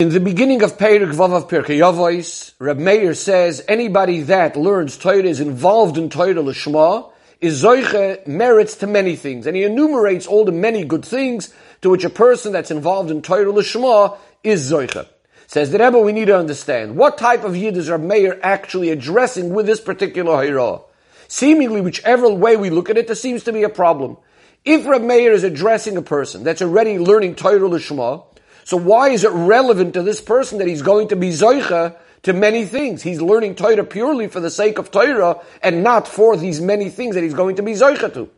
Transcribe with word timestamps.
In 0.00 0.08
the 0.08 0.18
beginning 0.18 0.62
of 0.62 0.78
Perik 0.78 1.12
Vav 1.12 1.34
of 1.34 1.48
Pirkei 1.48 1.80
Avos, 1.80 2.54
Reb 2.58 2.78
Meir 2.78 3.12
says 3.12 3.62
anybody 3.68 4.22
that 4.22 4.56
learns 4.56 4.96
Torah 4.96 5.24
is 5.24 5.40
involved 5.40 5.98
in 5.98 6.08
Torah 6.08 6.32
Lishma 6.36 7.12
is 7.38 7.62
Zoiche 7.62 8.26
merits 8.26 8.76
to 8.76 8.86
many 8.86 9.14
things. 9.14 9.46
And 9.46 9.54
he 9.54 9.62
enumerates 9.62 10.26
all 10.26 10.46
the 10.46 10.52
many 10.52 10.84
good 10.84 11.04
things 11.04 11.52
to 11.82 11.90
which 11.90 12.04
a 12.04 12.08
person 12.08 12.50
that's 12.50 12.70
involved 12.70 13.10
in 13.10 13.20
Torah 13.20 13.52
Lishma 13.52 14.16
is 14.42 14.72
Zoiche. 14.72 15.06
Says 15.46 15.70
the 15.70 15.78
Rebbe, 15.78 15.98
we 15.98 16.12
need 16.12 16.28
to 16.28 16.38
understand 16.38 16.96
what 16.96 17.18
type 17.18 17.44
of 17.44 17.54
Yid 17.54 17.76
is 17.76 17.90
Reb 17.90 18.00
Meir 18.00 18.40
actually 18.42 18.88
addressing 18.88 19.52
with 19.52 19.66
this 19.66 19.82
particular 19.82 20.32
Hirah. 20.42 20.82
Seemingly, 21.28 21.82
whichever 21.82 22.30
way 22.30 22.56
we 22.56 22.70
look 22.70 22.88
at 22.88 22.96
it, 22.96 23.06
there 23.06 23.14
seems 23.14 23.44
to 23.44 23.52
be 23.52 23.64
a 23.64 23.68
problem. 23.68 24.16
If 24.64 24.86
Reb 24.86 25.02
Meir 25.02 25.32
is 25.32 25.44
addressing 25.44 25.98
a 25.98 26.02
person 26.02 26.42
that's 26.42 26.62
already 26.62 26.98
learning 26.98 27.34
Torah 27.34 27.68
Lishma, 27.68 28.24
so 28.70 28.76
why 28.76 29.08
is 29.08 29.24
it 29.24 29.32
relevant 29.32 29.94
to 29.94 30.02
this 30.04 30.20
person 30.20 30.58
that 30.58 30.68
he's 30.68 30.82
going 30.82 31.08
to 31.08 31.16
be 31.16 31.30
Zoicha 31.30 31.96
to 32.22 32.32
many 32.32 32.64
things? 32.64 33.02
He's 33.02 33.20
learning 33.20 33.56
Torah 33.56 33.82
purely 33.82 34.28
for 34.28 34.38
the 34.38 34.48
sake 34.48 34.78
of 34.78 34.92
Torah 34.92 35.40
and 35.60 35.82
not 35.82 36.06
for 36.06 36.36
these 36.36 36.60
many 36.60 36.88
things 36.88 37.16
that 37.16 37.24
he's 37.24 37.34
going 37.34 37.56
to 37.56 37.64
be 37.64 37.72
Zoicha 37.72 38.14
to. 38.14 38.30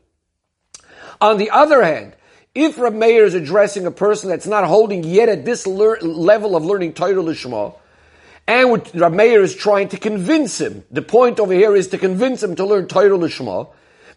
On 1.20 1.36
the 1.36 1.50
other 1.50 1.82
hand, 1.82 2.16
if 2.54 2.78
Rab 2.78 2.94
Meir 2.94 3.26
is 3.26 3.34
addressing 3.34 3.84
a 3.84 3.90
person 3.90 4.30
that's 4.30 4.46
not 4.46 4.64
holding 4.64 5.04
yet 5.04 5.28
at 5.28 5.44
this 5.44 5.66
lear- 5.66 6.00
level 6.00 6.56
of 6.56 6.64
learning 6.64 6.94
Torah 6.94 7.12
Lishma, 7.22 7.74
and 8.46 8.70
what 8.70 8.90
Rab 8.94 9.12
Meir 9.12 9.42
is 9.42 9.54
trying 9.54 9.90
to 9.90 9.98
convince 9.98 10.58
him, 10.58 10.82
the 10.90 11.02
point 11.02 11.40
over 11.40 11.52
here 11.52 11.76
is 11.76 11.88
to 11.88 11.98
convince 11.98 12.42
him 12.42 12.56
to 12.56 12.64
learn 12.64 12.86
Torah 12.86 13.18
Lishma, 13.18 13.68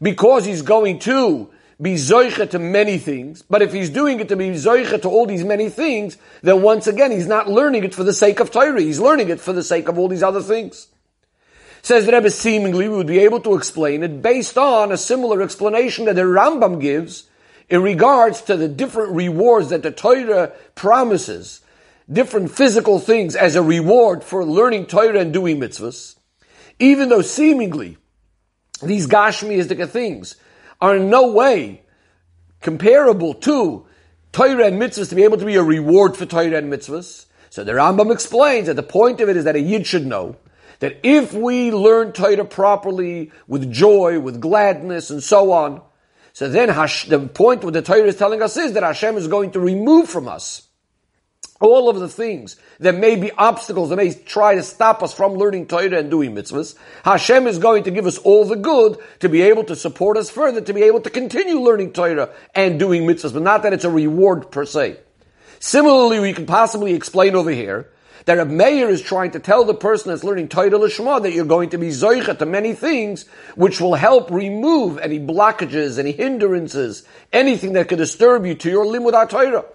because 0.01 0.45
he's 0.45 0.61
going 0.61 0.99
to 0.99 1.49
be 1.81 1.95
zoicha 1.95 2.49
to 2.51 2.59
many 2.59 2.97
things, 2.97 3.41
but 3.41 3.61
if 3.61 3.73
he's 3.73 3.89
doing 3.89 4.19
it 4.19 4.29
to 4.29 4.35
be 4.35 4.51
zoicha 4.51 5.01
to 5.01 5.09
all 5.09 5.25
these 5.25 5.43
many 5.43 5.69
things, 5.69 6.17
then 6.41 6.61
once 6.61 6.87
again 6.87 7.11
he's 7.11 7.27
not 7.27 7.49
learning 7.49 7.83
it 7.83 7.93
for 7.93 8.03
the 8.03 8.13
sake 8.13 8.39
of 8.39 8.51
Torah, 8.51 8.81
he's 8.81 8.99
learning 8.99 9.29
it 9.29 9.41
for 9.41 9.51
the 9.51 9.63
sake 9.63 9.89
of 9.89 9.99
all 9.99 10.07
these 10.07 10.23
other 10.23 10.41
things. 10.41 10.87
Says 11.81 12.05
the 12.05 12.13
Rebbe, 12.13 12.31
seemingly 12.31 12.87
we 12.87 12.95
would 12.95 13.07
be 13.07 13.19
able 13.19 13.41
to 13.41 13.55
explain 13.55 14.03
it 14.03 14.21
based 14.21 14.57
on 14.57 14.91
a 14.91 14.97
similar 14.97 15.41
explanation 15.41 16.05
that 16.05 16.15
the 16.15 16.23
Rambam 16.23 16.79
gives 16.79 17.29
in 17.69 17.83
regards 17.83 18.41
to 18.43 18.55
the 18.55 18.67
different 18.67 19.13
rewards 19.13 19.69
that 19.69 19.83
the 19.83 19.91
Torah 19.91 20.53
promises, 20.75 21.61
different 22.11 22.51
physical 22.51 22.99
things 22.99 23.35
as 23.35 23.55
a 23.55 23.61
reward 23.61 24.23
for 24.23 24.45
learning 24.45 24.85
Torah 24.85 25.19
and 25.19 25.33
doing 25.33 25.59
mitzvahs, 25.59 26.15
even 26.79 27.09
though 27.09 27.21
seemingly 27.21 27.97
these 28.81 29.07
Gashmiistic 29.07 29.89
things 29.89 30.37
are 30.85 30.97
in 30.97 31.09
no 31.09 31.31
way 31.31 31.81
comparable 32.61 33.33
to 33.33 33.85
Torah 34.31 34.67
and 34.67 34.79
mitzvahs 34.81 35.09
to 35.09 35.15
be 35.15 35.23
able 35.23 35.37
to 35.37 35.45
be 35.45 35.55
a 35.55 35.63
reward 35.63 36.15
for 36.15 36.25
Torah 36.25 36.57
and 36.57 36.71
mitzvahs. 36.71 37.25
So 37.49 37.63
the 37.63 37.71
Rambam 37.71 38.11
explains 38.11 38.67
that 38.67 38.75
the 38.75 38.83
point 38.83 39.19
of 39.21 39.29
it 39.29 39.37
is 39.37 39.45
that 39.45 39.55
a 39.55 39.59
Yid 39.59 39.87
should 39.87 40.05
know 40.05 40.35
that 40.79 40.99
if 41.03 41.33
we 41.33 41.71
learn 41.71 42.11
Torah 42.11 42.45
properly, 42.45 43.31
with 43.47 43.71
joy, 43.71 44.19
with 44.19 44.41
gladness, 44.41 45.09
and 45.09 45.23
so 45.23 45.51
on, 45.51 45.81
so 46.33 46.49
then 46.49 46.67
the 46.67 47.29
point 47.33 47.63
what 47.63 47.73
the 47.73 47.81
Torah 47.81 48.03
is 48.03 48.17
telling 48.17 48.41
us 48.41 48.57
is 48.57 48.73
that 48.73 48.83
Hashem 48.83 49.15
is 49.15 49.27
going 49.27 49.51
to 49.51 49.59
remove 49.59 50.09
from 50.09 50.27
us 50.27 50.64
all 51.65 51.89
of 51.89 51.99
the 51.99 52.07
things 52.07 52.55
that 52.79 52.95
may 52.95 53.15
be 53.15 53.31
obstacles 53.31 53.89
that 53.89 53.95
may 53.95 54.13
try 54.13 54.55
to 54.55 54.63
stop 54.63 55.01
us 55.01 55.13
from 55.13 55.33
learning 55.33 55.67
Torah 55.67 55.97
and 55.97 56.09
doing 56.09 56.35
mitzvahs, 56.35 56.75
Hashem 57.03 57.47
is 57.47 57.57
going 57.57 57.83
to 57.83 57.91
give 57.91 58.05
us 58.05 58.17
all 58.19 58.45
the 58.45 58.55
good 58.55 58.97
to 59.19 59.29
be 59.29 59.41
able 59.41 59.63
to 59.65 59.75
support 59.75 60.17
us 60.17 60.29
further, 60.29 60.61
to 60.61 60.73
be 60.73 60.83
able 60.83 61.01
to 61.01 61.09
continue 61.09 61.59
learning 61.59 61.93
Torah 61.93 62.29
and 62.53 62.79
doing 62.79 63.03
mitzvahs, 63.03 63.33
but 63.33 63.41
not 63.41 63.63
that 63.63 63.73
it's 63.73 63.83
a 63.83 63.89
reward 63.89 64.51
per 64.51 64.65
se. 64.65 64.97
Similarly, 65.59 66.19
we 66.19 66.33
can 66.33 66.45
possibly 66.45 66.93
explain 66.93 67.35
over 67.35 67.49
here 67.49 67.89
that 68.25 68.37
Reb 68.37 68.49
Meir 68.49 68.89
is 68.89 69.01
trying 69.01 69.31
to 69.31 69.39
tell 69.39 69.65
the 69.65 69.73
person 69.73 70.09
that's 70.09 70.23
learning 70.23 70.49
Torah 70.49 70.69
Lishma 70.71 71.21
that 71.21 71.33
you're 71.33 71.45
going 71.45 71.69
to 71.71 71.77
be 71.77 71.89
zoicha 71.89 72.37
to 72.37 72.45
many 72.45 72.73
things 72.73 73.25
which 73.55 73.79
will 73.79 73.95
help 73.95 74.31
remove 74.31 74.97
any 74.97 75.19
blockages, 75.19 75.99
any 75.99 76.11
hindrances, 76.11 77.07
anything 77.31 77.73
that 77.73 77.87
could 77.87 77.97
disturb 77.97 78.45
you 78.45 78.55
to 78.55 78.69
your 78.69 78.85
limud 78.85 79.29
Torah. 79.29 79.65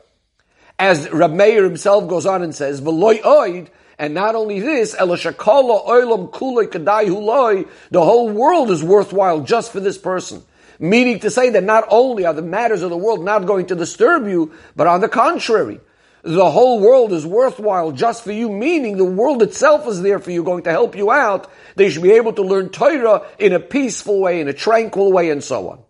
As 0.80 1.10
Rab 1.12 1.32
Meir 1.32 1.62
himself 1.62 2.08
goes 2.08 2.24
on 2.24 2.42
and 2.42 2.54
says, 2.54 2.80
"V'loy 2.80 3.20
oid," 3.20 3.66
and 3.98 4.14
not 4.14 4.34
only 4.34 4.60
this, 4.60 4.94
"Elashakala 4.94 5.86
oilam 5.86 6.30
kulei 6.30 6.68
kadai 6.68 7.04
huloi," 7.04 7.68
the 7.90 8.02
whole 8.02 8.30
world 8.30 8.70
is 8.70 8.82
worthwhile 8.82 9.40
just 9.40 9.72
for 9.72 9.80
this 9.80 9.98
person. 9.98 10.42
Meaning 10.78 11.18
to 11.18 11.30
say 11.30 11.50
that 11.50 11.64
not 11.64 11.84
only 11.90 12.24
are 12.24 12.32
the 12.32 12.40
matters 12.40 12.80
of 12.80 12.88
the 12.88 12.96
world 12.96 13.22
not 13.22 13.44
going 13.44 13.66
to 13.66 13.74
disturb 13.74 14.26
you, 14.26 14.52
but 14.74 14.86
on 14.86 15.02
the 15.02 15.08
contrary, 15.10 15.80
the 16.22 16.50
whole 16.50 16.80
world 16.80 17.12
is 17.12 17.26
worthwhile 17.26 17.92
just 17.92 18.24
for 18.24 18.32
you, 18.32 18.48
meaning 18.48 18.96
the 18.96 19.04
world 19.04 19.42
itself 19.42 19.86
is 19.86 20.00
there 20.00 20.18
for 20.18 20.30
you, 20.30 20.42
going 20.42 20.62
to 20.62 20.70
help 20.70 20.96
you 20.96 21.10
out. 21.10 21.46
They 21.76 21.90
should 21.90 22.02
be 22.02 22.12
able 22.12 22.32
to 22.32 22.42
learn 22.42 22.70
Torah 22.70 23.24
in 23.38 23.52
a 23.52 23.60
peaceful 23.60 24.18
way, 24.18 24.40
in 24.40 24.48
a 24.48 24.54
tranquil 24.54 25.12
way, 25.12 25.28
and 25.28 25.44
so 25.44 25.68
on. 25.68 25.80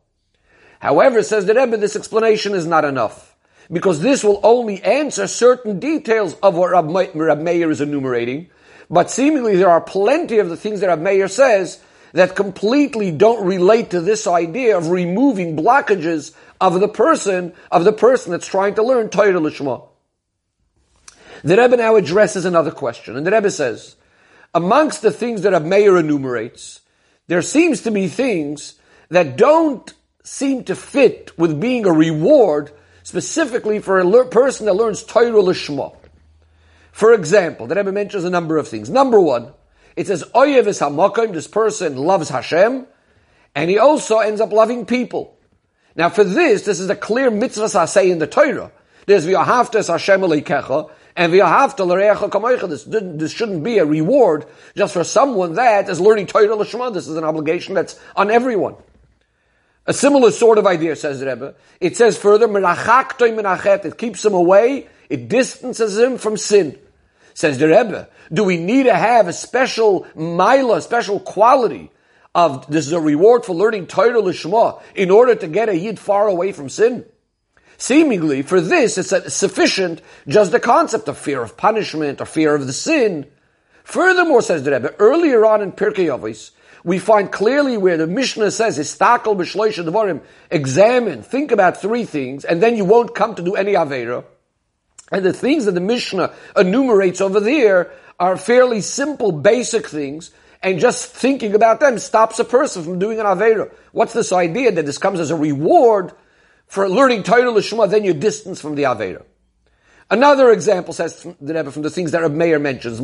However, 0.80 1.22
says 1.22 1.46
the 1.46 1.54
Rebbe, 1.54 1.76
this 1.76 1.94
explanation 1.94 2.54
is 2.54 2.66
not 2.66 2.84
enough 2.84 3.29
because 3.70 4.00
this 4.00 4.24
will 4.24 4.40
only 4.42 4.82
answer 4.82 5.26
certain 5.26 5.78
details 5.78 6.34
of 6.42 6.56
what 6.56 6.70
Rab, 6.70 6.90
Rab 7.14 7.40
Meir 7.40 7.70
is 7.70 7.80
enumerating. 7.80 8.50
But 8.88 9.10
seemingly 9.10 9.56
there 9.56 9.70
are 9.70 9.80
plenty 9.80 10.38
of 10.38 10.48
the 10.48 10.56
things 10.56 10.80
that 10.80 10.88
Rab 10.88 11.00
Meir 11.00 11.28
says 11.28 11.80
that 12.12 12.34
completely 12.34 13.12
don't 13.12 13.46
relate 13.46 13.90
to 13.90 14.00
this 14.00 14.26
idea 14.26 14.76
of 14.76 14.90
removing 14.90 15.56
blockages 15.56 16.34
of 16.60 16.80
the 16.80 16.88
person, 16.88 17.52
of 17.70 17.84
the 17.84 17.92
person 17.92 18.32
that's 18.32 18.48
trying 18.48 18.74
to 18.74 18.82
learn 18.82 19.08
Torah 19.08 19.32
Lishma. 19.32 19.86
The 21.44 21.56
Rebbe 21.56 21.76
now 21.76 21.96
addresses 21.96 22.44
another 22.44 22.72
question, 22.72 23.16
and 23.16 23.26
the 23.26 23.30
Rebbe 23.30 23.50
says, 23.50 23.94
amongst 24.52 25.00
the 25.02 25.12
things 25.12 25.42
that 25.42 25.52
Rab 25.52 25.64
Meir 25.64 25.96
enumerates, 25.96 26.80
there 27.28 27.42
seems 27.42 27.82
to 27.82 27.92
be 27.92 28.08
things 28.08 28.74
that 29.10 29.36
don't 29.36 29.94
seem 30.24 30.64
to 30.64 30.74
fit 30.74 31.38
with 31.38 31.60
being 31.60 31.86
a 31.86 31.92
reward 31.92 32.72
specifically 33.10 33.80
for 33.80 33.98
a 33.98 34.26
person 34.26 34.66
that 34.66 34.74
learns 34.74 35.02
Torah 35.02 35.32
Lishma. 35.32 35.96
For 36.92 37.12
example, 37.12 37.66
the 37.66 37.74
Rebbe 37.74 37.90
mentions 37.90 38.22
a 38.22 38.30
number 38.30 38.56
of 38.56 38.68
things. 38.68 38.88
Number 38.88 39.20
one, 39.20 39.52
it 39.96 40.06
says, 40.06 40.22
Oyev 40.32 40.68
is 40.68 40.78
HaMakim, 40.78 41.32
this 41.32 41.48
person 41.48 41.96
loves 41.96 42.28
Hashem, 42.28 42.86
and 43.56 43.68
he 43.68 43.78
also 43.78 44.18
ends 44.18 44.40
up 44.40 44.52
loving 44.52 44.86
people. 44.86 45.36
Now 45.96 46.08
for 46.08 46.22
this, 46.22 46.62
this 46.62 46.78
is 46.78 46.88
a 46.88 46.94
clear 46.94 47.32
mitzvah 47.32 47.76
I 47.80 47.86
say 47.86 48.12
in 48.12 48.20
the 48.20 48.28
Torah. 48.28 48.70
There's 49.06 49.26
v'ahavta 49.26 49.84
Hashem 49.84 50.20
Elokecha, 50.20 50.92
and 51.16 51.32
v'ahavta 51.32 51.84
l'reacha 51.84 52.30
kamoicha. 52.30 52.68
This, 52.68 52.84
this 52.84 53.32
shouldn't 53.32 53.64
be 53.64 53.78
a 53.78 53.84
reward 53.84 54.46
just 54.76 54.92
for 54.94 55.02
someone 55.02 55.54
that 55.54 55.88
is 55.88 56.00
learning 56.00 56.28
Torah 56.28 56.46
Lishma. 56.46 56.94
This 56.94 57.08
is 57.08 57.16
an 57.16 57.24
obligation 57.24 57.74
that's 57.74 57.98
on 58.14 58.30
everyone. 58.30 58.76
A 59.86 59.92
similar 59.92 60.30
sort 60.30 60.58
of 60.58 60.66
idea, 60.66 60.94
says 60.94 61.22
Rebbe. 61.22 61.54
It 61.80 61.96
says 61.96 62.18
further, 62.18 62.46
it 62.48 63.98
keeps 63.98 64.24
him 64.24 64.34
away, 64.34 64.88
it 65.08 65.28
distances 65.28 65.98
him 65.98 66.18
from 66.18 66.36
sin. 66.36 66.78
Says 67.34 67.58
the 67.58 67.68
Rebbe, 67.68 68.08
do 68.32 68.44
we 68.44 68.58
need 68.58 68.84
to 68.84 68.94
have 68.94 69.26
a 69.26 69.32
special 69.32 70.06
mila, 70.14 70.76
a 70.76 70.82
special 70.82 71.18
quality 71.20 71.90
of 72.34 72.66
this 72.68 72.86
is 72.86 72.92
a 72.92 73.00
reward 73.00 73.44
for 73.44 73.54
learning 73.54 73.86
Torah 73.86 74.22
Lishma 74.22 74.80
in 74.94 75.10
order 75.10 75.34
to 75.34 75.48
get 75.48 75.68
a 75.68 75.76
yid 75.76 75.98
far 75.98 76.28
away 76.28 76.52
from 76.52 76.68
sin? 76.68 77.04
Seemingly, 77.78 78.42
for 78.42 78.60
this, 78.60 78.98
it's 78.98 79.34
sufficient 79.34 80.02
just 80.28 80.52
the 80.52 80.60
concept 80.60 81.08
of 81.08 81.16
fear 81.16 81.42
of 81.42 81.56
punishment 81.56 82.20
or 82.20 82.26
fear 82.26 82.54
of 82.54 82.66
the 82.66 82.74
sin. 82.74 83.26
Furthermore, 83.84 84.42
says 84.42 84.62
the 84.62 84.72
Rebbe, 84.72 84.94
earlier 84.98 85.46
on 85.46 85.62
in 85.62 85.72
Pirkei 85.72 86.06
Avos, 86.06 86.50
we 86.84 86.98
find 86.98 87.30
clearly 87.30 87.76
where 87.76 87.96
the 87.96 88.06
Mishnah 88.06 88.50
says, 88.50 88.78
"Istakel 88.78 89.36
b'shloisha 89.36 89.84
devarim." 89.84 90.20
Examine, 90.50 91.22
think 91.22 91.52
about 91.52 91.80
three 91.80 92.04
things, 92.04 92.44
and 92.44 92.62
then 92.62 92.76
you 92.76 92.84
won't 92.84 93.14
come 93.14 93.34
to 93.34 93.42
do 93.42 93.54
any 93.54 93.74
avera. 93.74 94.24
And 95.12 95.24
the 95.24 95.32
things 95.32 95.64
that 95.64 95.72
the 95.72 95.80
Mishnah 95.80 96.32
enumerates 96.56 97.20
over 97.20 97.40
there 97.40 97.90
are 98.18 98.36
fairly 98.36 98.80
simple, 98.80 99.32
basic 99.32 99.88
things, 99.88 100.30
and 100.62 100.78
just 100.78 101.06
thinking 101.06 101.54
about 101.54 101.80
them 101.80 101.98
stops 101.98 102.38
a 102.38 102.44
person 102.44 102.82
from 102.84 102.98
doing 102.98 103.18
an 103.18 103.26
avera. 103.26 103.72
What's 103.92 104.12
this 104.12 104.32
idea 104.32 104.70
that 104.72 104.86
this 104.86 104.98
comes 104.98 105.18
as 105.18 105.30
a 105.30 105.36
reward 105.36 106.12
for 106.66 106.88
learning 106.88 107.22
Torah 107.24 107.50
l'shma? 107.50 107.88
Then 107.90 108.04
you're 108.04 108.14
distance 108.14 108.60
from 108.60 108.74
the 108.74 108.84
avera. 108.84 109.24
Another 110.10 110.50
example 110.50 110.92
says 110.92 111.26
the 111.40 111.54
Rebbe 111.54 111.70
from 111.70 111.82
the 111.82 111.90
things 111.90 112.10
that 112.10 112.20
Reb 112.20 112.32
Meir 112.32 112.58
mentions 112.58 113.00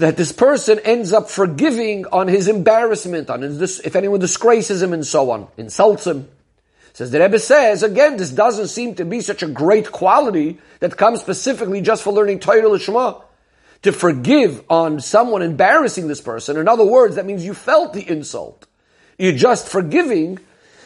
that 0.00 0.16
this 0.16 0.32
person 0.32 0.78
ends 0.78 1.12
up 1.12 1.28
forgiving 1.28 2.06
on 2.06 2.26
his 2.26 2.48
embarrassment, 2.48 3.28
on 3.28 3.42
his, 3.42 3.80
if 3.80 3.94
anyone 3.94 4.18
disgraces 4.18 4.82
him 4.82 4.94
and 4.94 5.06
so 5.06 5.30
on, 5.30 5.46
insults 5.58 6.06
him. 6.06 6.26
Says 6.94 7.10
the 7.10 7.20
Rebbe 7.20 7.38
says, 7.38 7.82
again, 7.82 8.16
this 8.16 8.30
doesn't 8.30 8.68
seem 8.68 8.94
to 8.94 9.04
be 9.04 9.20
such 9.20 9.42
a 9.42 9.46
great 9.46 9.92
quality 9.92 10.58
that 10.80 10.96
comes 10.96 11.20
specifically 11.20 11.82
just 11.82 12.02
for 12.02 12.14
learning 12.14 12.40
Torah 12.40 12.66
L'Shema. 12.66 13.22
To 13.82 13.92
forgive 13.92 14.64
on 14.70 15.00
someone 15.00 15.42
embarrassing 15.42 16.08
this 16.08 16.20
person. 16.20 16.56
In 16.56 16.66
other 16.66 16.84
words, 16.84 17.16
that 17.16 17.26
means 17.26 17.44
you 17.44 17.54
felt 17.54 17.92
the 17.92 18.06
insult. 18.06 18.66
You're 19.18 19.32
just 19.32 19.68
forgiving. 19.68 20.38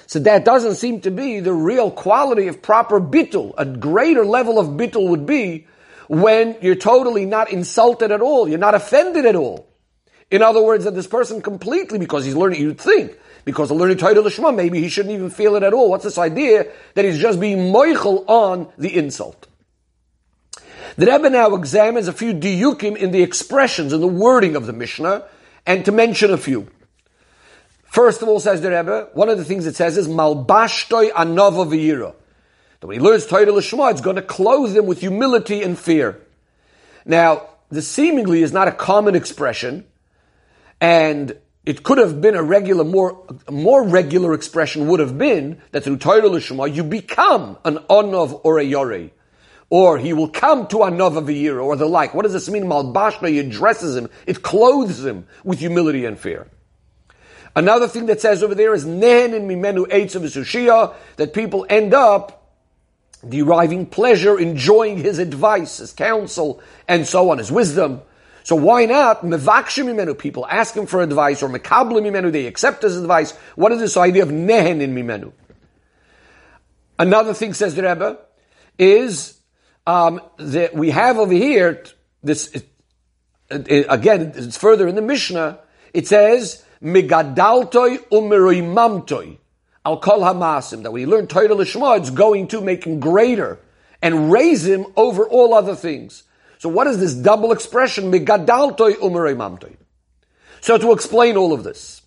So 0.06 0.18
that 0.20 0.44
doesn't 0.44 0.74
seem 0.74 1.00
to 1.02 1.12
be 1.12 1.38
the 1.38 1.52
real 1.52 1.90
quality 1.90 2.48
of 2.48 2.62
proper 2.62 3.00
bittul. 3.00 3.54
A 3.56 3.64
greater 3.64 4.24
level 4.24 4.58
of 4.58 4.68
bittul 4.68 5.08
would 5.08 5.24
be 5.24 5.66
when 6.08 6.56
you're 6.60 6.74
totally 6.74 7.26
not 7.26 7.50
insulted 7.50 8.12
at 8.12 8.20
all, 8.20 8.48
you're 8.48 8.58
not 8.58 8.74
offended 8.74 9.26
at 9.26 9.36
all. 9.36 9.68
In 10.30 10.42
other 10.42 10.62
words, 10.62 10.84
that 10.84 10.94
this 10.94 11.06
person 11.06 11.42
completely, 11.42 11.98
because 11.98 12.24
he's 12.24 12.34
learning, 12.34 12.60
you'd 12.60 12.80
think, 12.80 13.16
because 13.44 13.70
of 13.70 13.76
learning 13.76 13.98
Torah 13.98 14.14
Lishma, 14.14 14.54
maybe 14.54 14.80
he 14.80 14.88
shouldn't 14.88 15.14
even 15.14 15.30
feel 15.30 15.54
it 15.54 15.62
at 15.62 15.72
all. 15.72 15.90
What's 15.90 16.04
this 16.04 16.18
idea 16.18 16.66
that 16.94 17.04
he's 17.04 17.18
just 17.18 17.38
being 17.38 17.72
moichel 17.72 18.24
on 18.26 18.72
the 18.78 18.96
insult? 18.96 19.46
The 20.96 21.06
Rebbe 21.06 21.28
now 21.30 21.54
examines 21.54 22.08
a 22.08 22.12
few 22.12 22.32
diukim 22.32 22.96
in 22.96 23.10
the 23.10 23.22
expressions 23.22 23.92
and 23.92 24.02
the 24.02 24.08
wording 24.08 24.56
of 24.56 24.66
the 24.66 24.72
Mishnah, 24.72 25.26
and 25.66 25.84
to 25.84 25.92
mention 25.92 26.32
a 26.32 26.38
few. 26.38 26.68
First 27.84 28.22
of 28.22 28.28
all, 28.28 28.40
says 28.40 28.60
the 28.60 28.70
Rebbe, 28.70 29.10
one 29.14 29.28
of 29.28 29.38
the 29.38 29.44
things 29.44 29.66
it 29.66 29.76
says 29.76 29.96
is 29.96 30.08
malbashtoi 30.08 31.10
anova 31.12 31.66
v'yira. 31.66 32.14
That 32.84 32.88
when 32.88 32.98
he 32.98 33.02
learns 33.02 33.24
Torah 33.24 33.46
Lishma, 33.46 33.92
it's 33.92 34.02
going 34.02 34.16
to 34.16 34.22
clothe 34.22 34.76
him 34.76 34.84
with 34.84 35.00
humility 35.00 35.62
and 35.62 35.78
fear. 35.78 36.20
Now, 37.06 37.48
this 37.70 37.88
seemingly 37.88 38.42
is 38.42 38.52
not 38.52 38.68
a 38.68 38.72
common 38.72 39.14
expression, 39.14 39.86
and 40.82 41.34
it 41.64 41.82
could 41.82 41.96
have 41.96 42.20
been 42.20 42.34
a 42.34 42.42
regular, 42.42 42.84
more, 42.84 43.26
more 43.50 43.82
regular 43.82 44.34
expression 44.34 44.86
would 44.88 45.00
have 45.00 45.16
been 45.16 45.62
that 45.70 45.82
through 45.84 45.96
Torah 45.96 46.28
Lishma, 46.28 46.74
you 46.74 46.84
become 46.84 47.56
an 47.64 47.78
Onov 47.88 48.42
or 48.44 48.58
a 48.58 48.62
Yoreh. 48.62 49.12
Or 49.70 49.96
he 49.96 50.12
will 50.12 50.28
come 50.28 50.66
to 50.66 50.80
Anov 50.80 51.16
of 51.16 51.30
a 51.30 51.32
year, 51.32 51.58
or 51.60 51.76
the 51.76 51.86
like. 51.86 52.12
What 52.12 52.24
does 52.24 52.34
this 52.34 52.50
mean? 52.50 52.64
Malbashna, 52.64 53.34
it 53.34 53.48
dresses 53.48 53.96
him, 53.96 54.10
it 54.26 54.42
clothes 54.42 55.02
him 55.02 55.26
with 55.42 55.58
humility 55.58 56.04
and 56.04 56.18
fear. 56.18 56.48
Another 57.56 57.88
thing 57.88 58.04
that 58.06 58.20
says 58.20 58.42
over 58.42 58.54
there 58.54 58.74
is 58.74 58.84
Nen 58.84 59.32
in 59.32 59.48
Mimenu 59.48 59.86
Eitz 59.86 60.14
of 60.14 60.94
that 61.16 61.32
people 61.32 61.64
end 61.70 61.94
up 61.94 62.42
deriving 63.28 63.86
pleasure, 63.86 64.38
enjoying 64.38 64.98
his 64.98 65.18
advice, 65.18 65.78
his 65.78 65.92
counsel, 65.92 66.62
and 66.88 67.06
so 67.06 67.30
on, 67.30 67.38
his 67.38 67.50
wisdom. 67.50 68.02
So 68.42 68.56
why 68.56 68.84
not 68.84 69.22
mevakshim 69.22 69.86
mimenu? 69.86 70.18
People 70.18 70.46
ask 70.46 70.76
him 70.76 70.86
for 70.86 71.02
advice, 71.02 71.42
or 71.42 71.48
mekablim 71.48 72.32
they 72.32 72.46
accept 72.46 72.82
his 72.82 72.96
advice. 72.96 73.32
What 73.56 73.72
is 73.72 73.80
this 73.80 73.96
idea 73.96 74.22
of 74.22 74.28
nehen 74.28 74.80
in 74.80 74.94
mimenu? 74.94 75.32
Another 76.98 77.34
thing, 77.34 77.54
says 77.54 77.74
the 77.74 77.82
Rebbe, 77.82 78.18
is 78.78 79.40
um, 79.86 80.20
that 80.38 80.74
we 80.74 80.90
have 80.90 81.18
over 81.18 81.32
here 81.32 81.84
this. 82.22 82.48
It, 82.48 82.68
it, 83.50 83.86
again, 83.88 84.32
it's 84.34 84.56
further 84.56 84.88
in 84.88 84.94
the 84.94 85.02
Mishnah. 85.02 85.58
It 85.92 86.06
says 86.06 86.64
migadaltoi 86.82 88.08
umeroimamtoi 88.08 89.38
al 89.84 89.98
kol 89.98 90.20
hamasim. 90.20 90.82
That 90.82 90.92
when 90.92 91.02
you 91.02 91.08
learn 91.08 91.26
Torah 91.26 91.48
lishma, 91.48 91.98
it's 91.98 92.10
going 92.10 92.48
to 92.48 92.60
make 92.60 92.84
him 92.84 93.00
greater 93.00 93.58
and 94.02 94.30
raise 94.30 94.66
him 94.66 94.86
over 94.96 95.26
all 95.26 95.54
other 95.54 95.74
things. 95.74 96.24
So 96.58 96.68
what 96.68 96.86
is 96.86 96.98
this 96.98 97.14
double 97.14 97.52
expression? 97.52 98.10
Megadaltoi 98.10 98.94
umerei 98.94 99.76
So 100.60 100.78
to 100.78 100.92
explain 100.92 101.36
all 101.36 101.52
of 101.52 101.64
this, 101.64 102.02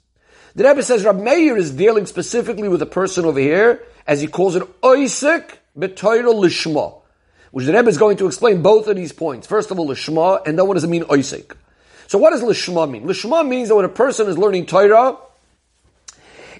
the 0.56 0.64
Rebbe 0.64 0.82
says 0.82 1.06
Rab 1.06 1.20
Meir 1.20 1.56
is 1.56 1.72
dealing 1.72 2.08
specifically 2.08 2.68
with 2.68 2.82
a 2.82 2.88
person 2.88 3.26
over 3.26 3.40
here, 3.40 3.84
as 4.08 4.22
he 4.22 4.28
calls 4.28 4.56
it, 4.56 4.64
oisek 4.82 5.52
betoiro 5.78 6.34
lishma, 6.34 7.02
which 7.52 7.68
the 7.68 7.74
Rebbe 7.74 7.90
is 7.90 8.00
going 8.00 8.18
to 8.18 8.26
explain 8.26 8.64
both 8.64 8.88
of 8.88 8.96
these 8.96 9.12
points. 9.12 9.46
First 9.46 9.70
of 9.70 9.78
all, 9.78 9.88
lishma, 9.88 10.42
and 10.48 10.58
then 10.58 10.66
what 10.68 10.74
does 10.74 10.84
it 10.84 10.90
mean, 10.90 11.04
oisek? 11.04 11.56
So 12.08 12.18
what 12.18 12.32
does 12.32 12.42
lishma 12.42 12.90
mean? 12.90 13.04
Lishma 13.04 13.48
means 13.48 13.70
that 13.70 13.76
when 13.76 13.86
a 13.86 13.90
person 13.90 14.28
is 14.28 14.38
learning 14.38 14.66
Torah, 14.66 15.18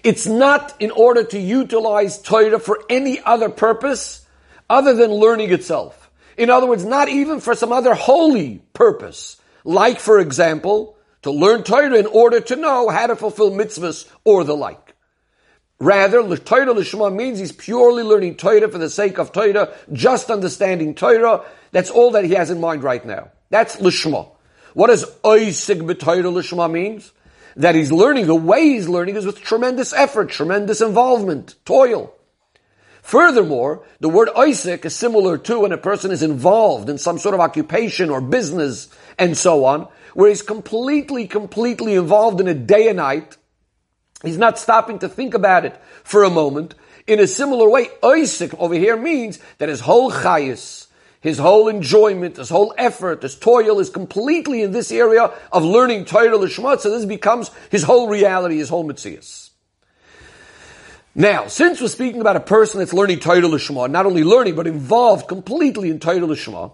it's 0.04 0.28
not 0.28 0.76
in 0.80 0.92
order 0.92 1.24
to 1.24 1.40
utilize 1.40 2.22
Torah 2.22 2.60
for 2.60 2.84
any 2.90 3.20
other 3.22 3.50
purpose 3.50 4.26
other 4.70 4.94
than 4.94 5.12
learning 5.12 5.52
itself. 5.52 6.10
In 6.38 6.50
other 6.50 6.68
words, 6.68 6.86
not 6.86 7.10
even 7.10 7.40
for 7.40 7.56
some 7.56 7.72
other 7.72 7.94
holy 7.94 8.62
purpose. 8.74 9.42
Like, 9.64 10.00
for 10.00 10.20
example, 10.20 10.98
to 11.24 11.32
learn 11.32 11.64
Torah 11.64 11.98
in 11.98 12.06
order 12.06 12.40
to 12.42 12.56
know 12.56 12.90
how 12.90 13.08
to 13.08 13.16
fulfill 13.16 13.52
mitzvahs 13.52 14.10
or 14.24 14.44
the 14.44 14.56
like. 14.56 14.94
Rather, 15.80 16.24
Torah 16.38 16.74
Lishma 16.74 17.14
means 17.14 17.38
he's 17.38 17.52
purely 17.52 18.04
learning 18.04 18.36
Torah 18.36 18.70
for 18.70 18.78
the 18.78 18.90
sake 18.90 19.20
of 19.20 19.32
Torah, 19.32 19.76
just 19.94 20.32
understanding 20.32 20.96
Torah. 20.96 21.44
That's 21.72 21.92
all 21.92 22.12
that 22.12 22.24
he 22.24 22.34
has 22.34 22.50
in 22.50 22.60
mind 22.60 22.84
right 22.84 23.06
now. 23.06 23.32
That's 23.50 23.76
Lishma. 23.78 24.30
What 24.74 24.88
does 24.88 25.06
Oisig 25.24 25.82
B'Torah 25.82 26.34
Lishma 26.34 26.72
means? 26.72 27.12
That 27.58 27.76
he's 27.76 27.92
learning, 27.92 28.28
the 28.28 28.36
way 28.36 28.70
he's 28.70 28.88
learning 28.88 29.16
is 29.16 29.26
with 29.26 29.42
tremendous 29.42 29.92
effort, 29.92 30.30
tremendous 30.30 30.80
involvement, 30.80 31.56
toil. 31.66 32.14
Furthermore, 33.02 33.84
the 34.00 34.10
word 34.10 34.30
Isaac 34.38 34.86
is 34.86 34.96
similar 34.96 35.38
to 35.40 35.62
when 35.62 35.72
a 35.72 35.78
person 35.78 36.12
is 36.12 36.22
involved 36.22 36.90
in 36.90 36.98
some 36.98 37.18
sort 37.18 37.34
of 37.34 37.42
occupation 37.42 38.10
or 38.10 38.22
business 38.22 38.90
and 39.18 39.36
so 39.36 39.66
on, 39.66 39.88
where 40.14 40.30
he's 40.30 40.42
completely, 40.42 41.26
completely 41.26 41.96
involved 41.96 42.40
in 42.42 42.48
it 42.48 42.68
day 42.68 42.90
and 42.90 42.98
night. 42.98 43.38
He's 44.24 44.38
not 44.38 44.60
stopping 44.60 45.00
to 45.00 45.10
think 45.10 45.34
about 45.34 45.66
it 45.66 45.80
for 46.04 46.24
a 46.24 46.30
moment. 46.30 46.76
In 47.08 47.20
a 47.20 47.28
similar 47.28 47.70
way, 47.70 47.88
Isaac 48.04 48.54
over 48.60 48.76
here 48.76 48.98
means 48.98 49.40
that 49.60 49.70
his 49.70 49.80
whole 49.80 50.12
chayis, 50.12 50.87
his 51.22 51.38
whole 51.38 51.68
enjoyment, 51.68 52.38
his 52.38 52.50
whole 52.50 52.74
effort, 52.78 53.24
his 53.24 53.36
toil 53.36 53.80
is 53.80 53.90
completely 53.90 54.62
in 54.62 54.72
this 54.72 54.92
area 54.92 55.32
of 55.52 55.64
learning 55.64 56.06
Torah 56.06 56.38
Lishmat, 56.38 56.80
so 56.80 56.90
this 56.90 57.06
becomes 57.06 57.52
his 57.70 57.84
whole 57.84 58.08
reality, 58.08 58.58
his 58.58 58.70
whole 58.70 58.88
mitzvahs. 58.88 59.50
Now, 61.16 61.48
since 61.48 61.82
we're 61.82 61.88
speaking 61.88 62.22
about 62.22 62.36
a 62.36 62.42
person 62.42 62.80
that's 62.80 62.94
learning 62.94 63.20
Torah 63.20 63.42
Lishma, 63.42 63.90
not 63.90 64.06
only 64.06 64.24
learning, 64.24 64.56
but 64.56 64.68
involved 64.68 65.28
completely 65.28 65.90
in 65.90 66.00
Torah 66.00 66.20
Lishma, 66.20 66.74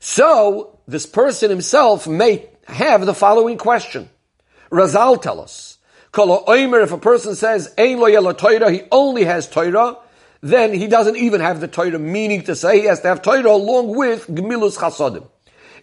so 0.00 0.78
this 0.88 1.06
person 1.06 1.50
himself 1.50 2.08
may 2.08 2.48
have 2.66 3.06
the 3.06 3.14
following 3.14 3.58
question. 3.58 4.10
Chazal 4.72 5.22
tell 5.22 5.40
us, 5.40 5.78
if 6.12 6.92
a 6.92 6.98
person 6.98 7.36
says, 7.36 7.72
Ein 7.78 8.00
lo 8.00 8.32
Torah, 8.32 8.72
he 8.72 8.82
only 8.90 9.24
has 9.24 9.48
Torah, 9.48 9.98
then 10.40 10.72
he 10.72 10.86
doesn't 10.86 11.16
even 11.16 11.40
have 11.40 11.60
the 11.60 11.68
Torah, 11.68 11.98
meaning 11.98 12.42
to 12.44 12.56
say 12.56 12.80
he 12.80 12.86
has 12.86 13.00
to 13.00 13.08
have 13.08 13.22
Torah 13.22 13.50
along 13.50 13.94
with 13.96 14.26
Gemilus 14.26 14.78
Chasodim. 14.78 15.28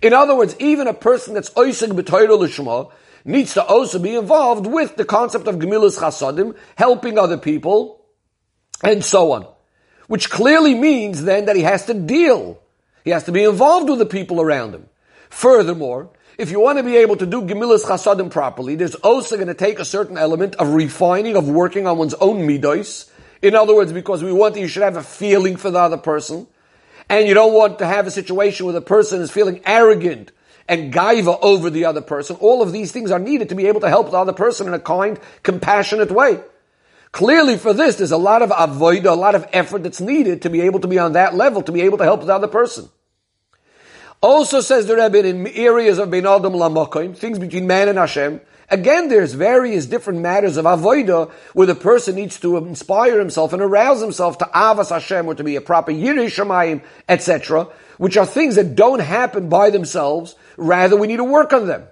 In 0.01 0.13
other 0.13 0.35
words, 0.35 0.55
even 0.59 0.87
a 0.87 0.93
person 0.93 1.33
that's 1.33 1.49
Oisig 1.51 1.89
b'Torah 1.89 2.39
Lishma, 2.39 2.91
needs 3.27 3.53
to 3.55 3.63
also 3.63 3.99
be 3.99 4.15
involved 4.15 4.65
with 4.65 4.95
the 4.95 5.05
concept 5.05 5.47
of 5.47 5.55
Gemilus 5.55 5.99
Chasadim, 5.99 6.55
helping 6.75 7.19
other 7.19 7.37
people, 7.37 8.05
and 8.83 9.03
so 9.03 9.33
on. 9.33 9.45
Which 10.07 10.29
clearly 10.29 10.73
means 10.73 11.23
then 11.23 11.45
that 11.45 11.55
he 11.55 11.63
has 11.63 11.85
to 11.87 11.93
deal. 11.93 12.59
He 13.03 13.11
has 13.11 13.25
to 13.25 13.31
be 13.31 13.43
involved 13.43 13.89
with 13.89 13.99
the 13.99 14.05
people 14.05 14.41
around 14.41 14.73
him. 14.73 14.87
Furthermore, 15.29 16.09
if 16.37 16.51
you 16.51 16.59
want 16.61 16.77
to 16.77 16.83
be 16.83 16.97
able 16.97 17.17
to 17.17 17.25
do 17.25 17.41
Gemilus 17.41 17.83
Chasadim 17.83 18.31
properly, 18.31 18.75
there's 18.75 18.95
also 18.95 19.35
going 19.35 19.47
to 19.47 19.53
take 19.53 19.79
a 19.79 19.85
certain 19.85 20.17
element 20.17 20.55
of 20.55 20.73
refining, 20.73 21.35
of 21.35 21.49
working 21.49 21.85
on 21.85 21.97
one's 21.97 22.13
own 22.15 22.47
midos. 22.47 23.09
In 23.41 23.55
other 23.55 23.75
words, 23.75 23.93
because 23.93 24.23
we 24.23 24.31
want 24.31 24.55
that 24.55 24.59
you 24.59 24.67
should 24.67 24.83
have 24.83 24.97
a 24.97 25.03
feeling 25.03 25.57
for 25.57 25.71
the 25.71 25.79
other 25.79 25.97
person. 25.97 26.47
And 27.09 27.27
you 27.27 27.33
don't 27.33 27.53
want 27.53 27.79
to 27.79 27.85
have 27.85 28.07
a 28.07 28.11
situation 28.11 28.65
where 28.65 28.73
the 28.73 28.81
person 28.81 29.21
is 29.21 29.31
feeling 29.31 29.61
arrogant 29.65 30.31
and 30.67 30.93
gaiva 30.93 31.39
over 31.41 31.69
the 31.69 31.85
other 31.85 32.01
person. 32.01 32.35
All 32.39 32.61
of 32.61 32.71
these 32.71 32.91
things 32.91 33.11
are 33.11 33.19
needed 33.19 33.49
to 33.49 33.55
be 33.55 33.67
able 33.67 33.79
to 33.81 33.89
help 33.89 34.11
the 34.11 34.17
other 34.17 34.33
person 34.33 34.67
in 34.67 34.73
a 34.73 34.79
kind, 34.79 35.19
compassionate 35.43 36.11
way. 36.11 36.41
Clearly 37.13 37.57
for 37.57 37.73
this, 37.73 37.95
there's 37.95 38.11
a 38.11 38.17
lot 38.17 38.41
of 38.41 38.51
avoid, 38.55 39.05
a 39.05 39.13
lot 39.13 39.35
of 39.35 39.47
effort 39.53 39.83
that's 39.83 40.01
needed 40.01 40.41
to 40.41 40.49
be 40.49 40.61
able 40.61 40.81
to 40.81 40.87
be 40.87 40.99
on 40.99 41.13
that 41.13 41.35
level, 41.35 41.61
to 41.63 41.71
be 41.71 41.81
able 41.81 41.97
to 41.99 42.03
help 42.03 42.25
the 42.25 42.35
other 42.35 42.47
person. 42.47 42.89
Also 44.19 44.61
says 44.61 44.87
the 44.87 44.95
Rebbe 44.95 45.25
in 45.25 45.47
areas 45.47 45.99
of 45.99 46.11
Ben 46.11 46.25
Adam 46.25 47.15
things 47.15 47.39
between 47.39 47.67
man 47.67 47.87
and 47.87 47.97
Hashem, 47.97 48.41
Again, 48.69 49.07
there's 49.07 49.33
various 49.33 49.85
different 49.85 50.19
matters 50.19 50.57
of 50.57 50.65
avoida 50.65 51.31
where 51.53 51.67
the 51.67 51.75
person 51.75 52.15
needs 52.15 52.37
to 52.41 52.57
inspire 52.57 53.17
himself 53.17 53.53
and 53.53 53.61
arouse 53.61 54.01
himself 54.01 54.39
to 54.39 54.45
avas 54.45 54.89
Hashem 54.89 55.25
or 55.25 55.35
to 55.35 55.43
be 55.43 55.55
a 55.55 55.61
proper 55.61 55.93
yirei 55.93 56.25
shemayim, 56.25 56.81
etc., 57.07 57.69
which 57.97 58.17
are 58.17 58.25
things 58.25 58.55
that 58.55 58.75
don't 58.75 58.99
happen 58.99 59.47
by 59.47 59.69
themselves. 59.69 60.35
Rather, 60.57 60.97
we 60.97 61.07
need 61.07 61.17
to 61.17 61.23
work 61.23 61.53
on 61.53 61.67
them. 61.67 61.87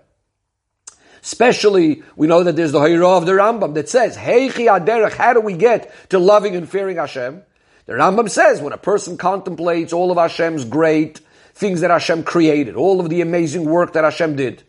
Especially, 1.24 2.04
we 2.18 2.28
know 2.28 2.44
that 2.44 2.56
there's 2.56 2.74
the 2.74 2.80
Hayra 2.80 3.18
of 3.18 3.26
the 3.26 3.32
Rambam 3.32 3.74
that 3.76 3.90
says, 3.90 4.18
Heichi 4.18 5.12
how 5.12 5.34
do 5.34 5.42
we 5.42 5.54
get 5.54 5.92
to 6.10 6.20
loving 6.20 6.56
and 6.56 6.70
fearing 6.70 6.98
Hashem? 6.98 7.42
The 7.86 7.94
Rambam 7.94 8.30
says, 8.30 8.62
when 8.62 8.74
a 8.74 8.78
person 8.78 9.18
contemplates 9.18 9.94
all 9.94 10.12
of 10.12 10.18
Hashem's 10.18 10.66
great 10.66 11.22
things 11.54 11.82
that 11.82 11.90
Hashem 11.90 12.24
created, 12.26 12.76
all 12.76 13.00
of 13.00 13.10
the 13.10 13.22
amazing 13.22 13.66
work 13.66 13.94
that 13.94 14.04
Hashem 14.04 14.36
did, 14.36 14.64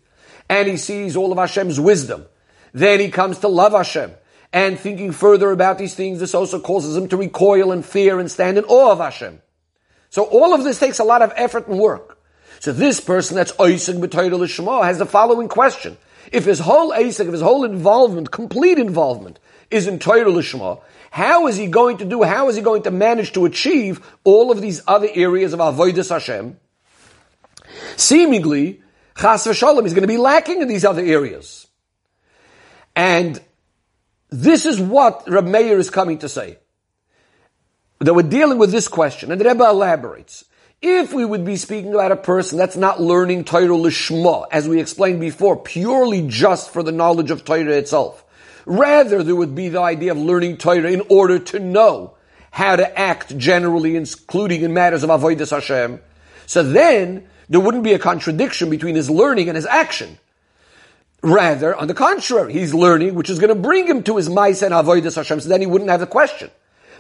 and 0.49 0.69
he 0.69 0.77
sees 0.77 1.17
all 1.17 1.33
of 1.33 1.39
Hashem's 1.39 1.81
wisdom. 1.81 2.27
Then 2.73 3.01
he 3.01 3.11
comes 3.11 3.39
to 3.39 3.49
love 3.49 3.73
Hashem. 3.73 4.13
And 4.53 4.79
thinking 4.79 5.13
further 5.13 5.51
about 5.51 5.79
these 5.79 5.95
things, 5.95 6.21
this 6.21 6.35
also 6.35 6.61
causes 6.61 6.97
him 6.97 7.09
to 7.09 7.17
recoil 7.17 7.73
and 7.73 7.85
fear 7.85 8.19
and 8.21 8.31
stand 8.31 8.59
in 8.59 8.65
awe 8.65 8.93
of 8.93 8.99
Hashem. 8.99 9.41
So 10.11 10.25
all 10.25 10.55
of 10.55 10.65
this 10.65 10.79
takes 10.79 10.99
a 10.99 11.05
lot 11.05 11.23
of 11.23 11.33
effort 11.37 11.67
and 11.69 11.79
work. 11.79 12.19
So 12.61 12.73
this 12.73 13.01
person 13.01 13.37
that's 13.37 13.53
Oisig 13.53 14.01
B'Toyra 14.01 14.39
L'Shema 14.39 14.85
has 14.85 14.99
the 14.99 15.07
following 15.07 15.49
question. 15.49 15.97
If 16.33 16.45
his 16.45 16.59
whole 16.59 16.93
Isaac, 16.93 17.27
if 17.27 17.33
his 17.33 17.43
whole 17.43 17.65
involvement, 17.65 18.31
complete 18.31 18.79
involvement, 18.79 19.39
is 19.71 19.87
in 19.87 19.99
Torah 19.99 20.25
Lishma, 20.25 20.81
how 21.11 21.47
is 21.47 21.57
he 21.57 21.67
going 21.67 21.99
to 21.99 22.05
do, 22.05 22.23
how 22.23 22.49
is 22.49 22.57
he 22.57 22.63
going 22.63 22.83
to 22.83 22.91
manage 22.91 23.33
to 23.33 23.45
achieve 23.45 24.05
all 24.25 24.51
of 24.51 24.61
these 24.61 24.83
other 24.87 25.09
areas 25.13 25.53
of 25.53 25.61
Avodah 25.61 26.09
Hashem? 26.09 26.59
Seemingly, 27.97 28.83
Chas 29.19 29.47
v'shalom 29.47 29.87
is 29.87 29.95
going 29.95 30.03
to 30.03 30.09
be 30.09 30.19
lacking 30.19 30.61
in 30.61 30.69
these 30.69 30.85
other 30.85 31.03
areas. 31.03 31.67
And 32.95 33.41
this 34.29 34.67
is 34.67 34.81
what 34.81 35.25
Reb 35.27 35.47
Meir 35.47 35.79
is 35.79 35.91
coming 35.91 36.19
to 36.19 36.29
say. 36.29 36.59
That 38.01 38.15
we're 38.15 38.23
dealing 38.23 38.59
with 38.59 38.73
this 38.73 38.89
question, 38.89 39.33
and 39.33 39.41
the 39.41 39.47
Rebbe 39.47 39.65
elaborates. 39.65 40.45
If 40.83 41.15
we 41.15 41.25
would 41.25 41.47
be 41.47 41.57
speaking 41.57 41.95
about 41.95 42.13
a 42.13 42.17
person 42.17 42.59
that's 42.59 42.77
not 42.77 43.01
learning 43.01 43.45
Torah 43.45 43.69
Lishma, 43.69 44.47
as 44.53 44.69
we 44.69 44.81
explained 44.81 45.21
before, 45.21 45.57
purely 45.57 46.29
just 46.29 46.71
for 46.71 46.83
the 46.83 46.93
knowledge 46.93 47.31
of 47.31 47.45
Torah 47.45 47.79
itself, 47.79 48.23
rather 48.67 49.23
there 49.23 49.35
would 49.35 49.55
be 49.55 49.71
the 49.71 49.81
idea 49.81 50.13
of 50.13 50.19
learning 50.19 50.59
Torah 50.59 50.91
in 50.91 51.03
order 51.09 51.39
to 51.39 51.59
know 51.59 52.17
how 52.51 52.77
to 52.77 52.99
act 52.99 53.37
generally, 53.39 53.97
including 53.97 54.61
in 54.61 54.75
matters 54.75 55.03
of 55.03 55.09
Avodah 55.09 55.49
Hashem, 55.49 56.01
so 56.45 56.63
then 56.63 57.27
there 57.49 57.61
wouldn't 57.61 57.85
be 57.85 57.93
a 57.93 57.99
contradiction 57.99 58.71
between 58.71 58.95
his 58.95 59.09
learning 59.09 59.49
and 59.49 59.57
his 59.57 59.67
action. 59.67 60.19
Rather, 61.23 61.75
on 61.75 61.89
the 61.89 61.95
contrary, 61.95 62.53
he's 62.53 62.75
learning, 62.75 63.15
which 63.15 63.31
is 63.31 63.39
going 63.39 63.49
to 63.49 63.61
bring 63.61 63.87
him 63.87 64.03
to 64.05 64.17
his 64.17 64.29
mice 64.29 64.63
and 64.63 64.73
avoidus 64.73 65.17
Hashem, 65.17 65.41
so 65.41 65.49
then 65.49 65.61
he 65.61 65.67
wouldn't 65.67 65.91
have 65.91 66.01
the 66.01 66.07
question. 66.07 66.51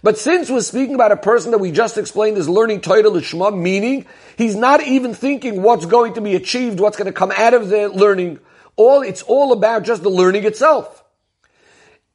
But 0.02 0.18
since 0.18 0.50
we're 0.50 0.60
speaking 0.60 0.94
about 0.94 1.12
a 1.12 1.16
person 1.16 1.50
that 1.52 1.58
we 1.58 1.70
just 1.70 1.96
explained 1.98 2.36
is 2.36 2.48
learning 2.48 2.80
Torah 2.80 3.02
Lishma, 3.04 3.56
meaning 3.56 4.06
he's 4.36 4.54
not 4.54 4.82
even 4.82 5.14
thinking 5.14 5.62
what's 5.62 5.86
going 5.86 6.14
to 6.14 6.20
be 6.20 6.34
achieved, 6.34 6.80
what's 6.80 6.96
going 6.96 7.06
to 7.06 7.12
come 7.12 7.32
out 7.36 7.54
of 7.54 7.68
the 7.68 7.88
learning. 7.88 8.38
All, 8.76 9.02
it's 9.02 9.22
all 9.22 9.52
about 9.52 9.84
just 9.84 10.02
the 10.02 10.10
learning 10.10 10.44
itself. 10.44 11.02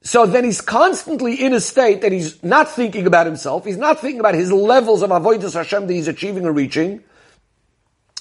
So 0.03 0.25
then 0.25 0.43
he's 0.43 0.61
constantly 0.61 1.35
in 1.35 1.53
a 1.53 1.59
state 1.59 2.01
that 2.01 2.11
he's 2.11 2.43
not 2.43 2.69
thinking 2.69 3.05
about 3.05 3.25
himself, 3.25 3.65
he's 3.65 3.77
not 3.77 3.99
thinking 3.99 4.19
about 4.19 4.35
his 4.35 4.51
levels 4.51 5.03
of 5.03 5.11
avoidus 5.11 5.53
Hashem 5.53 5.87
that 5.87 5.93
he's 5.93 6.07
achieving 6.07 6.45
or 6.45 6.51
reaching, 6.51 7.03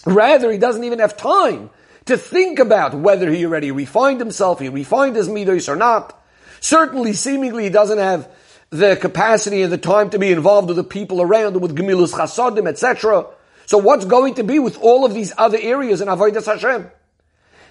Rather, 0.06 0.50
he 0.50 0.58
doesn't 0.58 0.84
even 0.84 0.98
have 0.98 1.16
time 1.16 1.70
to 2.06 2.16
think 2.16 2.58
about 2.58 2.94
whether 2.94 3.30
he 3.30 3.44
already 3.44 3.70
refined 3.70 4.20
himself, 4.20 4.60
he 4.60 4.68
refined 4.68 5.16
his 5.16 5.28
midos 5.28 5.68
or 5.68 5.76
not. 5.76 6.16
Certainly, 6.60 7.14
seemingly, 7.14 7.64
he 7.64 7.70
doesn't 7.70 7.98
have 7.98 8.30
the 8.70 8.96
capacity 8.96 9.62
and 9.62 9.72
the 9.72 9.78
time 9.78 10.10
to 10.10 10.18
be 10.18 10.30
involved 10.30 10.68
with 10.68 10.76
the 10.76 10.84
people 10.84 11.20
around 11.20 11.56
him, 11.56 11.62
with 11.62 11.76
gemilus 11.76 12.12
chasadim, 12.12 12.68
etc. 12.68 13.26
So 13.66 13.78
what's 13.78 14.04
going 14.04 14.34
to 14.34 14.44
be 14.44 14.58
with 14.58 14.78
all 14.78 15.04
of 15.04 15.14
these 15.14 15.32
other 15.36 15.58
areas 15.60 16.00
in 16.00 16.08
Avodah 16.08 16.44
Hashem? 16.44 16.90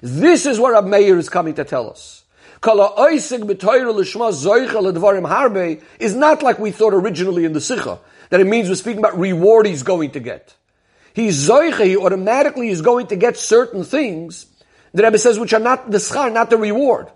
This 0.02 0.46
is 0.46 0.60
what 0.60 0.72
Rab 0.72 0.86
Meir 0.86 1.18
is 1.18 1.30
coming 1.30 1.56
to 1.56 1.64
tell 1.64 1.90
us. 1.90 2.24
is 2.62 3.32
not 6.16 6.44
like 6.44 6.60
we 6.60 6.72
thought 6.72 6.94
originally 6.94 7.46
in 7.46 7.54
the 7.54 7.62
Sikha, 7.62 8.00
that 8.30 8.40
it 8.40 8.48
means 8.48 8.70
we're 8.70 8.76
speaking 8.76 9.00
about 9.00 9.18
reward 9.18 9.66
he's 9.66 9.84
going 9.84 10.12
to 10.12 10.20
get 10.20 10.56
he's 11.14 11.50
zoiche, 11.50 11.86
he 11.86 11.98
automatically 11.98 12.70
is 12.70 12.82
going 12.82 13.08
to 13.08 13.16
get 13.16 13.38
certain 13.38 13.84
things, 13.84 14.46
the 14.94 15.04
Rebbe 15.04 15.18
says, 15.18 15.38
which 15.38 15.54
are 15.54 15.60
not 15.60 15.92
the 15.92 15.98
schar, 15.98 16.32
not 16.32 16.50
the 16.50 16.58
reward. 16.58 17.08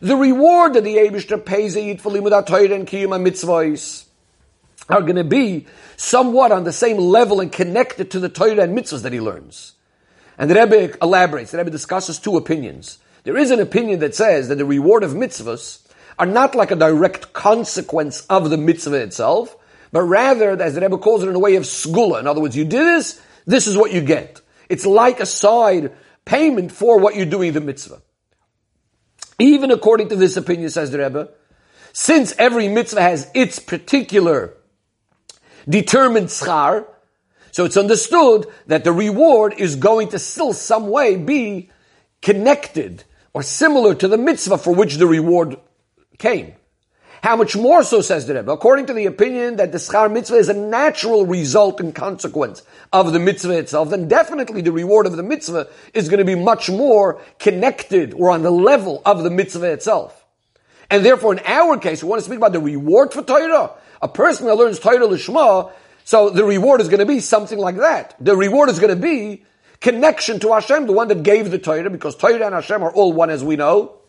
The 0.00 0.16
reward 0.16 0.74
that 0.74 0.84
the 0.84 0.96
Abishter 0.96 1.42
pays 1.44 1.76
Eid 1.76 2.00
for 2.00 2.10
Limud 2.10 2.46
Torah 2.46 2.74
and 2.74 2.86
Kiyum 2.86 3.10
mitzvahs 3.24 4.04
are 4.88 5.00
going 5.00 5.16
to 5.16 5.24
be 5.24 5.66
somewhat 5.96 6.52
on 6.52 6.64
the 6.64 6.72
same 6.72 6.98
level 6.98 7.40
and 7.40 7.52
connected 7.52 8.10
to 8.10 8.20
the 8.20 8.28
Torah 8.28 8.62
and 8.62 8.76
mitzvahs 8.76 9.02
that 9.02 9.12
he 9.12 9.20
learns. 9.20 9.74
And 10.36 10.50
the 10.50 10.56
Rebbe 10.56 10.96
elaborates, 11.00 11.52
the 11.52 11.58
Rebbe 11.58 11.70
discusses 11.70 12.18
two 12.18 12.36
opinions. 12.36 12.98
There 13.24 13.36
is 13.36 13.50
an 13.52 13.60
opinion 13.60 14.00
that 14.00 14.14
says 14.14 14.48
that 14.48 14.56
the 14.56 14.64
reward 14.64 15.04
of 15.04 15.12
mitzvahs 15.12 15.86
are 16.18 16.26
not 16.26 16.54
like 16.54 16.70
a 16.70 16.76
direct 16.76 17.32
consequence 17.32 18.26
of 18.26 18.50
the 18.50 18.56
mitzvah 18.56 19.02
itself, 19.02 19.56
but 19.92 20.02
rather, 20.02 20.60
as 20.60 20.74
the 20.74 20.80
Rebbe 20.80 20.98
calls 20.98 21.22
it, 21.22 21.28
in 21.28 21.34
a 21.34 21.38
way 21.38 21.54
of 21.54 21.62
skula. 21.62 22.18
In 22.18 22.26
other 22.26 22.40
words, 22.40 22.56
you 22.56 22.64
do 22.64 22.84
this, 22.84 23.20
this 23.46 23.66
is 23.66 23.76
what 23.76 23.92
you 23.92 24.00
get. 24.00 24.40
It's 24.68 24.86
like 24.86 25.20
a 25.20 25.26
side 25.26 25.92
payment 26.24 26.72
for 26.72 26.98
what 26.98 27.16
you're 27.16 27.26
doing 27.26 27.52
the 27.52 27.60
mitzvah. 27.60 28.02
Even 29.38 29.70
according 29.70 30.08
to 30.10 30.16
this 30.16 30.36
opinion, 30.36 30.70
says 30.70 30.90
the 30.90 30.98
Rebbe, 30.98 31.28
since 31.92 32.34
every 32.38 32.68
mitzvah 32.68 33.02
has 33.02 33.30
its 33.34 33.58
particular 33.58 34.54
determined 35.68 36.28
schar, 36.28 36.86
so 37.50 37.64
it's 37.64 37.76
understood 37.76 38.46
that 38.66 38.84
the 38.84 38.92
reward 38.92 39.54
is 39.58 39.76
going 39.76 40.08
to 40.08 40.18
still 40.18 40.52
some 40.52 40.88
way 40.88 41.16
be 41.16 41.70
connected 42.22 43.04
or 43.34 43.42
similar 43.42 43.94
to 43.94 44.08
the 44.08 44.16
mitzvah 44.16 44.58
for 44.58 44.74
which 44.74 44.96
the 44.96 45.06
reward 45.06 45.56
came. 46.18 46.54
How 47.22 47.36
much 47.36 47.54
more 47.54 47.84
so, 47.84 48.00
says 48.00 48.26
the 48.26 48.34
Rebbe, 48.34 48.50
according 48.50 48.86
to 48.86 48.92
the 48.92 49.06
opinion 49.06 49.54
that 49.56 49.70
the 49.70 49.78
schar 49.78 50.12
mitzvah 50.12 50.38
is 50.38 50.48
a 50.48 50.54
natural 50.54 51.24
result 51.24 51.78
and 51.78 51.94
consequence 51.94 52.64
of 52.92 53.12
the 53.12 53.20
mitzvah 53.20 53.58
itself, 53.58 53.90
then 53.90 54.08
definitely 54.08 54.60
the 54.60 54.72
reward 54.72 55.06
of 55.06 55.16
the 55.16 55.22
mitzvah 55.22 55.68
is 55.94 56.08
going 56.08 56.18
to 56.18 56.24
be 56.24 56.34
much 56.34 56.68
more 56.68 57.20
connected 57.38 58.12
or 58.12 58.32
on 58.32 58.42
the 58.42 58.50
level 58.50 59.02
of 59.06 59.22
the 59.22 59.30
mitzvah 59.30 59.70
itself. 59.70 60.24
And 60.90 61.04
therefore, 61.04 61.34
in 61.34 61.40
our 61.46 61.78
case, 61.78 62.02
we 62.02 62.08
want 62.08 62.18
to 62.18 62.24
speak 62.24 62.38
about 62.38 62.52
the 62.52 62.60
reward 62.60 63.12
for 63.12 63.22
Torah. 63.22 63.70
A 64.02 64.08
person 64.08 64.46
that 64.46 64.56
learns 64.56 64.80
Torah 64.80 65.06
Lishma, 65.06 65.70
so 66.02 66.28
the 66.28 66.44
reward 66.44 66.80
is 66.80 66.88
going 66.88 66.98
to 66.98 67.06
be 67.06 67.20
something 67.20 67.58
like 67.58 67.76
that. 67.76 68.16
The 68.18 68.36
reward 68.36 68.68
is 68.68 68.80
going 68.80 68.94
to 68.94 69.00
be 69.00 69.44
connection 69.80 70.40
to 70.40 70.54
Hashem, 70.54 70.86
the 70.86 70.92
one 70.92 71.06
that 71.06 71.22
gave 71.22 71.52
the 71.52 71.60
Torah, 71.60 71.88
because 71.88 72.16
Torah 72.16 72.44
and 72.44 72.54
Hashem 72.54 72.82
are 72.82 72.92
all 72.92 73.12
one 73.12 73.30
as 73.30 73.44
we 73.44 73.54
know. 73.54 74.01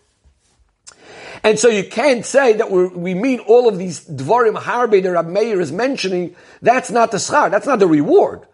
And 1.44 1.60
so 1.60 1.68
you 1.68 1.84
can't 1.84 2.26
say 2.26 2.54
that 2.54 2.72
we 2.72 3.14
mean 3.14 3.40
all 3.40 3.68
of 3.68 3.78
these 3.78 4.06
dvarim 4.06 4.56
harbe 4.56 5.04
that 5.04 5.12
Rab 5.12 5.28
Meir 5.28 5.60
is 5.60 5.74
mentioning. 5.74 6.36
That's 6.62 6.90
not 6.90 7.12
the 7.12 7.18
schar. 7.18 7.52
That's 7.52 7.68
not 7.68 7.80
the 7.80 7.88
reward. 7.88 8.48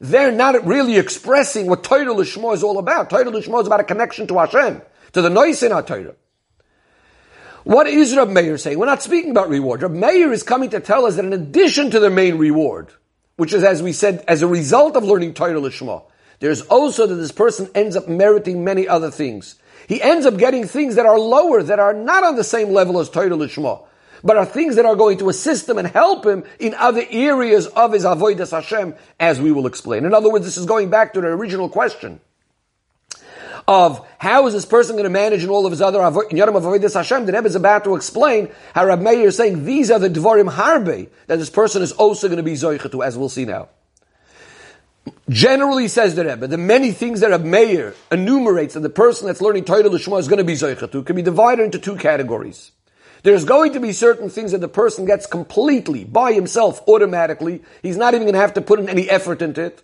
They're 0.00 0.32
not 0.32 0.66
really 0.66 0.96
expressing 0.96 1.66
what 1.66 1.84
Torah 1.84 2.06
Lishma 2.06 2.54
is 2.54 2.62
all 2.62 2.78
about. 2.78 3.10
Torah 3.10 3.24
Lishma 3.26 3.60
is 3.60 3.66
about 3.66 3.80
a 3.80 3.84
connection 3.84 4.26
to 4.28 4.38
Hashem, 4.38 4.80
to 5.12 5.20
the 5.20 5.28
noise 5.28 5.62
in 5.62 5.72
our 5.72 5.82
Torah. 5.82 6.14
What 7.64 7.86
is 7.86 8.16
Rab 8.16 8.30
Meir 8.30 8.56
saying? 8.56 8.78
We're 8.78 8.86
not 8.86 9.02
speaking 9.02 9.32
about 9.32 9.50
reward. 9.50 9.82
Rab 9.82 9.92
Meir 9.92 10.32
is 10.32 10.42
coming 10.42 10.70
to 10.70 10.80
tell 10.80 11.04
us 11.04 11.16
that 11.16 11.26
in 11.26 11.34
addition 11.34 11.90
to 11.90 12.00
the 12.00 12.08
main 12.08 12.38
reward, 12.38 12.88
which 13.36 13.52
is, 13.52 13.62
as 13.62 13.82
we 13.82 13.92
said, 13.92 14.24
as 14.26 14.40
a 14.40 14.46
result 14.46 14.96
of 14.96 15.04
learning 15.04 15.34
Torah 15.34 15.60
Lishma, 15.60 16.04
there's 16.38 16.62
also 16.62 17.06
that 17.06 17.16
this 17.16 17.32
person 17.32 17.68
ends 17.74 17.96
up 17.96 18.08
meriting 18.08 18.64
many 18.64 18.88
other 18.88 19.10
things 19.10 19.56
he 19.88 20.00
ends 20.02 20.26
up 20.26 20.36
getting 20.36 20.66
things 20.66 20.94
that 20.96 21.06
are 21.06 21.18
lower, 21.18 21.62
that 21.62 21.78
are 21.78 21.94
not 21.94 22.24
on 22.24 22.36
the 22.36 22.44
same 22.44 22.70
level 22.70 22.98
as 22.98 23.10
Torah 23.10 23.30
Lishma, 23.30 23.84
but 24.22 24.36
are 24.36 24.46
things 24.46 24.76
that 24.76 24.86
are 24.86 24.96
going 24.96 25.18
to 25.18 25.28
assist 25.28 25.68
him 25.68 25.78
and 25.78 25.88
help 25.88 26.26
him 26.26 26.44
in 26.58 26.74
other 26.74 27.04
areas 27.10 27.66
of 27.68 27.92
his 27.92 28.04
avodas 28.04 28.50
Hashem, 28.50 28.94
as 29.18 29.40
we 29.40 29.52
will 29.52 29.66
explain. 29.66 30.04
In 30.04 30.14
other 30.14 30.30
words, 30.30 30.44
this 30.44 30.56
is 30.56 30.66
going 30.66 30.90
back 30.90 31.14
to 31.14 31.20
the 31.20 31.28
original 31.28 31.68
question 31.68 32.20
of 33.66 34.06
how 34.18 34.46
is 34.46 34.52
this 34.52 34.64
person 34.64 34.96
going 34.96 35.04
to 35.04 35.10
manage 35.10 35.44
in 35.44 35.50
all 35.50 35.64
of 35.64 35.70
his 35.70 35.80
other 35.80 36.00
in 36.00 36.36
Yom 36.36 36.48
Avodas 36.50 36.94
Hashem. 36.94 37.26
The 37.26 37.32
Rebbe 37.32 37.46
is 37.46 37.54
about 37.54 37.84
to 37.84 37.94
explain 37.94 38.50
how 38.74 38.86
Rabbi 38.86 39.02
Meir 39.02 39.28
is 39.28 39.36
saying 39.36 39.64
these 39.64 39.90
are 39.90 39.98
the 39.98 40.10
Dvarim 40.10 40.50
Harbe 40.50 41.08
that 41.28 41.38
this 41.38 41.50
person 41.50 41.80
is 41.80 41.92
also 41.92 42.26
going 42.28 42.38
to 42.38 42.42
be 42.42 42.54
Zoicha 42.54 43.06
as 43.06 43.16
we'll 43.16 43.28
see 43.28 43.44
now. 43.44 43.68
Generally, 45.28 45.88
says 45.88 46.14
the 46.14 46.24
Rebbe, 46.24 46.46
the 46.46 46.58
many 46.58 46.92
things 46.92 47.20
that 47.20 47.30
Reb 47.30 47.44
Meir 47.44 47.94
enumerates 48.10 48.74
that 48.74 48.80
the 48.80 48.90
person 48.90 49.26
that's 49.26 49.40
learning 49.40 49.64
Torah 49.64 49.84
Lishma 49.84 50.18
is 50.18 50.28
going 50.28 50.38
to 50.38 50.44
be 50.44 50.54
Zoichatu 50.54 51.04
can 51.04 51.16
be 51.16 51.22
divided 51.22 51.64
into 51.64 51.78
two 51.78 51.96
categories. 51.96 52.72
There's 53.22 53.44
going 53.44 53.74
to 53.74 53.80
be 53.80 53.92
certain 53.92 54.30
things 54.30 54.52
that 54.52 54.60
the 54.60 54.68
person 54.68 55.04
gets 55.04 55.26
completely 55.26 56.04
by 56.04 56.32
himself 56.32 56.80
automatically. 56.88 57.62
He's 57.82 57.96
not 57.96 58.14
even 58.14 58.24
going 58.24 58.34
to 58.34 58.40
have 58.40 58.54
to 58.54 58.62
put 58.62 58.80
in 58.80 58.88
any 58.88 59.08
effort 59.10 59.42
into 59.42 59.62
it. 59.62 59.82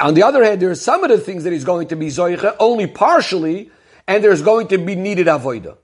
On 0.00 0.14
the 0.14 0.22
other 0.22 0.44
hand, 0.44 0.60
there 0.60 0.70
are 0.70 0.74
some 0.74 1.02
of 1.04 1.10
the 1.10 1.18
things 1.18 1.44
that 1.44 1.52
he's 1.52 1.64
going 1.64 1.88
to 1.88 1.96
be 1.96 2.08
Zoicha 2.08 2.56
only 2.58 2.86
partially, 2.86 3.70
and 4.06 4.22
there's 4.22 4.42
going 4.42 4.68
to 4.68 4.78
be 4.78 4.94
needed 4.94 5.26
avoida. 5.26 5.76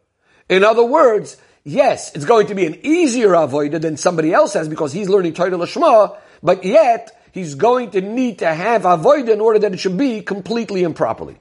In 0.48 0.64
other 0.64 0.84
words, 0.84 1.36
yes, 1.64 2.14
it's 2.14 2.24
going 2.24 2.48
to 2.48 2.54
be 2.54 2.66
an 2.66 2.78
easier 2.82 3.30
avoida 3.30 3.80
than 3.80 3.96
somebody 3.96 4.32
else 4.32 4.54
has 4.54 4.68
because 4.68 4.92
he's 4.92 5.08
learning 5.08 5.34
Torah 5.34 5.50
Lishma, 5.50 6.16
but 6.42 6.64
yet 6.64 7.17
he's 7.32 7.54
going 7.54 7.90
to 7.92 8.00
need 8.00 8.38
to 8.40 8.52
have 8.52 8.84
avoid 8.84 9.28
in 9.28 9.40
order 9.40 9.58
that 9.60 9.72
it 9.72 9.78
should 9.78 9.98
be 9.98 10.20
completely 10.22 10.84
and 10.84 10.94
properly. 10.96 11.36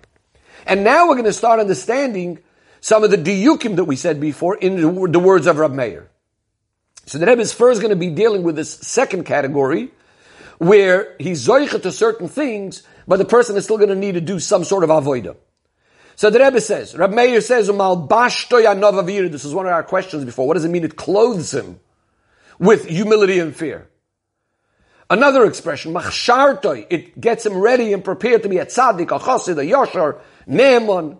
And 0.65 0.83
now 0.83 1.07
we're 1.07 1.15
going 1.15 1.25
to 1.25 1.33
start 1.33 1.59
understanding 1.59 2.39
some 2.81 3.03
of 3.03 3.11
the 3.11 3.17
diyukim 3.17 3.75
that 3.77 3.85
we 3.85 3.95
said 3.95 4.19
before 4.19 4.55
in 4.55 4.81
the 5.11 5.19
words 5.19 5.47
of 5.47 5.57
Rab 5.57 5.71
Meir. 5.73 6.09
So 7.05 7.17
the 7.17 7.25
Rebbe 7.25 7.41
is 7.41 7.53
first 7.53 7.81
going 7.81 7.91
to 7.91 7.95
be 7.95 8.09
dealing 8.09 8.43
with 8.43 8.55
this 8.55 8.73
second 8.73 9.23
category, 9.25 9.91
where 10.57 11.15
he's 11.19 11.47
zoichet 11.47 11.83
to 11.83 11.91
certain 11.91 12.27
things, 12.27 12.83
but 13.07 13.17
the 13.17 13.25
person 13.25 13.55
is 13.55 13.63
still 13.63 13.77
going 13.77 13.89
to 13.89 13.95
need 13.95 14.13
to 14.13 14.21
do 14.21 14.39
some 14.39 14.63
sort 14.63 14.83
of 14.83 14.89
avoida. 14.89 15.35
So 16.15 16.29
the 16.29 16.39
Rebbe 16.39 16.59
says, 16.59 16.97
Rab 16.97 17.13
Meir 17.13 17.41
says, 17.41 17.67
this 17.67 19.45
is 19.45 19.53
one 19.53 19.65
of 19.67 19.71
our 19.71 19.83
questions 19.83 20.25
before. 20.25 20.47
What 20.47 20.55
does 20.55 20.65
it 20.65 20.69
mean? 20.69 20.83
It 20.83 20.95
clothes 20.95 21.53
him 21.53 21.79
with 22.57 22.85
humility 22.85 23.39
and 23.39 23.55
fear. 23.55 23.87
Another 25.09 25.45
expression, 25.45 25.93
machshartoi, 25.93 26.85
it 26.89 27.19
gets 27.19 27.45
him 27.45 27.57
ready 27.57 27.93
and 27.93 28.03
prepared 28.03 28.43
to 28.43 28.49
be 28.49 28.57
a 28.57 28.65
tzaddik, 28.65 29.15
a 29.15 29.19
chassid, 29.19 29.57
a 29.57 29.65
yashar, 29.65 30.19
ne'eman. 30.47 31.17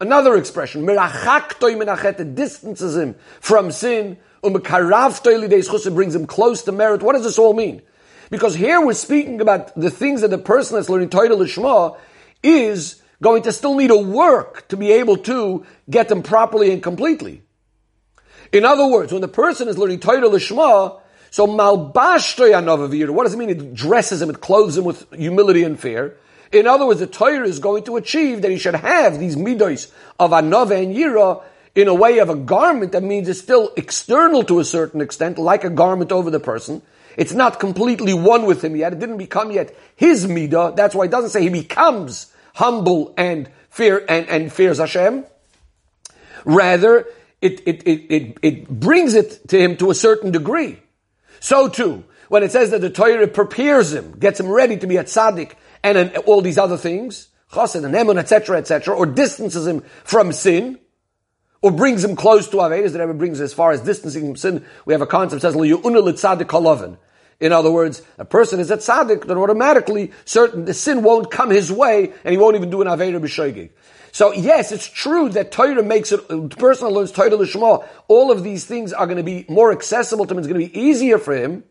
Another 0.00 0.36
expression, 0.36 0.86
it 0.88 2.34
distances 2.34 2.96
him 2.96 3.14
from 3.40 3.70
sin, 3.70 4.18
brings 4.42 6.14
him 6.14 6.26
close 6.26 6.62
to 6.62 6.72
merit. 6.72 7.02
What 7.02 7.12
does 7.12 7.22
this 7.22 7.38
all 7.38 7.54
mean? 7.54 7.82
Because 8.28 8.54
here 8.54 8.84
we're 8.84 8.94
speaking 8.94 9.40
about 9.40 9.74
the 9.78 9.90
things 9.90 10.22
that 10.22 10.30
the 10.30 10.38
person 10.38 10.76
that's 10.76 10.88
learning 10.88 11.10
Torah 11.10 11.28
Lishma 11.28 11.96
is 12.42 13.00
going 13.22 13.42
to 13.42 13.52
still 13.52 13.76
need 13.76 13.88
to 13.88 13.96
work 13.96 14.66
to 14.68 14.76
be 14.76 14.92
able 14.92 15.18
to 15.18 15.64
get 15.88 16.08
them 16.08 16.22
properly 16.22 16.72
and 16.72 16.82
completely. 16.82 17.42
In 18.52 18.64
other 18.64 18.86
words, 18.88 19.12
when 19.12 19.20
the 19.20 19.28
person 19.28 19.68
is 19.68 19.78
learning 19.78 20.00
Torah 20.00 20.28
Lishma, 20.28 21.01
so 21.32 21.46
malbashtoy 21.46 23.10
what 23.10 23.24
does 23.24 23.32
it 23.32 23.38
mean? 23.38 23.48
It 23.48 23.74
dresses 23.74 24.20
him, 24.20 24.28
it 24.28 24.42
clothes 24.42 24.76
him 24.76 24.84
with 24.84 25.10
humility 25.14 25.64
and 25.64 25.80
fear. 25.80 26.18
In 26.52 26.66
other 26.66 26.84
words, 26.84 27.00
the 27.00 27.06
Torah 27.06 27.48
is 27.48 27.58
going 27.58 27.84
to 27.84 27.96
achieve 27.96 28.42
that 28.42 28.50
he 28.50 28.58
should 28.58 28.74
have 28.74 29.18
these 29.18 29.34
midos 29.34 29.90
of 30.20 30.32
anova 30.32 30.80
and 30.80 30.94
yira 30.94 31.42
in 31.74 31.88
a 31.88 31.94
way 31.94 32.18
of 32.18 32.28
a 32.28 32.34
garment 32.34 32.92
that 32.92 33.02
means 33.02 33.30
it's 33.30 33.40
still 33.40 33.72
external 33.78 34.44
to 34.44 34.58
a 34.60 34.64
certain 34.64 35.00
extent, 35.00 35.38
like 35.38 35.64
a 35.64 35.70
garment 35.70 36.12
over 36.12 36.30
the 36.30 36.38
person. 36.38 36.82
It's 37.16 37.32
not 37.32 37.58
completely 37.58 38.12
one 38.12 38.44
with 38.44 38.62
him 38.62 38.76
yet. 38.76 38.92
It 38.92 38.98
didn't 38.98 39.16
become 39.16 39.50
yet 39.50 39.74
his 39.96 40.26
midah. 40.26 40.76
That's 40.76 40.94
why 40.94 41.06
it 41.06 41.10
doesn't 41.10 41.30
say 41.30 41.40
he 41.40 41.48
becomes 41.48 42.30
humble 42.54 43.14
and 43.16 43.48
fear 43.70 44.04
and, 44.06 44.28
and 44.28 44.52
fears 44.52 44.76
Hashem. 44.76 45.24
Rather, 46.44 47.06
it, 47.40 47.66
it, 47.66 47.86
it, 47.86 48.14
it, 48.14 48.38
it 48.42 48.68
brings 48.68 49.14
it 49.14 49.48
to 49.48 49.58
him 49.58 49.78
to 49.78 49.90
a 49.90 49.94
certain 49.94 50.30
degree. 50.30 50.78
So 51.42 51.68
too, 51.68 52.04
when 52.28 52.44
it 52.44 52.52
says 52.52 52.70
that 52.70 52.80
the 52.80 52.88
Torah 52.88 53.26
prepares 53.26 53.92
him, 53.92 54.12
gets 54.12 54.38
him 54.38 54.48
ready 54.48 54.76
to 54.76 54.86
be 54.86 54.96
a 54.96 55.02
tzaddik, 55.02 55.54
and 55.82 55.98
an, 55.98 56.16
all 56.18 56.40
these 56.40 56.56
other 56.56 56.76
things, 56.76 57.30
chassid 57.50 57.84
and 57.84 57.96
emun, 57.96 58.16
etc., 58.16 58.58
etc., 58.58 58.94
or 58.94 59.06
distances 59.06 59.66
him 59.66 59.80
from 60.04 60.32
sin, 60.32 60.78
or 61.60 61.72
brings 61.72 62.04
him 62.04 62.14
close 62.14 62.48
to 62.50 62.58
Avedis, 62.58 62.92
that 62.92 63.00
ever 63.00 63.12
brings 63.12 63.40
as 63.40 63.52
far 63.52 63.72
as 63.72 63.80
distancing 63.80 64.24
from 64.24 64.36
sin. 64.36 64.64
We 64.86 64.94
have 64.94 65.02
a 65.02 65.06
concept 65.06 65.42
that 65.42 65.52
says, 65.52 66.96
in 67.40 67.52
other 67.52 67.70
words, 67.72 68.02
a 68.18 68.24
person 68.24 68.60
is 68.60 68.70
a 68.70 68.76
tzaddik, 68.76 69.26
then 69.26 69.36
automatically 69.36 70.12
certain 70.24 70.64
the 70.64 70.74
sin 70.74 71.02
won't 71.02 71.28
come 71.28 71.50
his 71.50 71.72
way, 71.72 72.12
and 72.22 72.30
he 72.30 72.38
won't 72.38 72.54
even 72.54 72.70
do 72.70 72.82
an 72.82 72.86
avera 72.86 73.20
b'shoigig. 73.20 73.70
So 74.12 74.32
yes, 74.32 74.72
it's 74.72 74.86
true 74.86 75.30
that 75.30 75.50
Torah 75.50 75.82
makes 75.82 76.12
it. 76.12 76.28
The 76.28 76.48
person 76.50 76.88
learns 76.88 77.12
Torah 77.12 77.34
l'shma, 77.34 77.84
all 78.08 78.30
of 78.30 78.44
these 78.44 78.66
things 78.66 78.92
are 78.92 79.06
going 79.06 79.16
to 79.16 79.22
be 79.22 79.46
more 79.48 79.72
accessible 79.72 80.26
to 80.26 80.34
him. 80.34 80.38
It's 80.38 80.46
going 80.46 80.60
to 80.60 80.68
be 80.68 80.78
easier 80.78 81.18
for 81.18 81.34
him. 81.34 81.64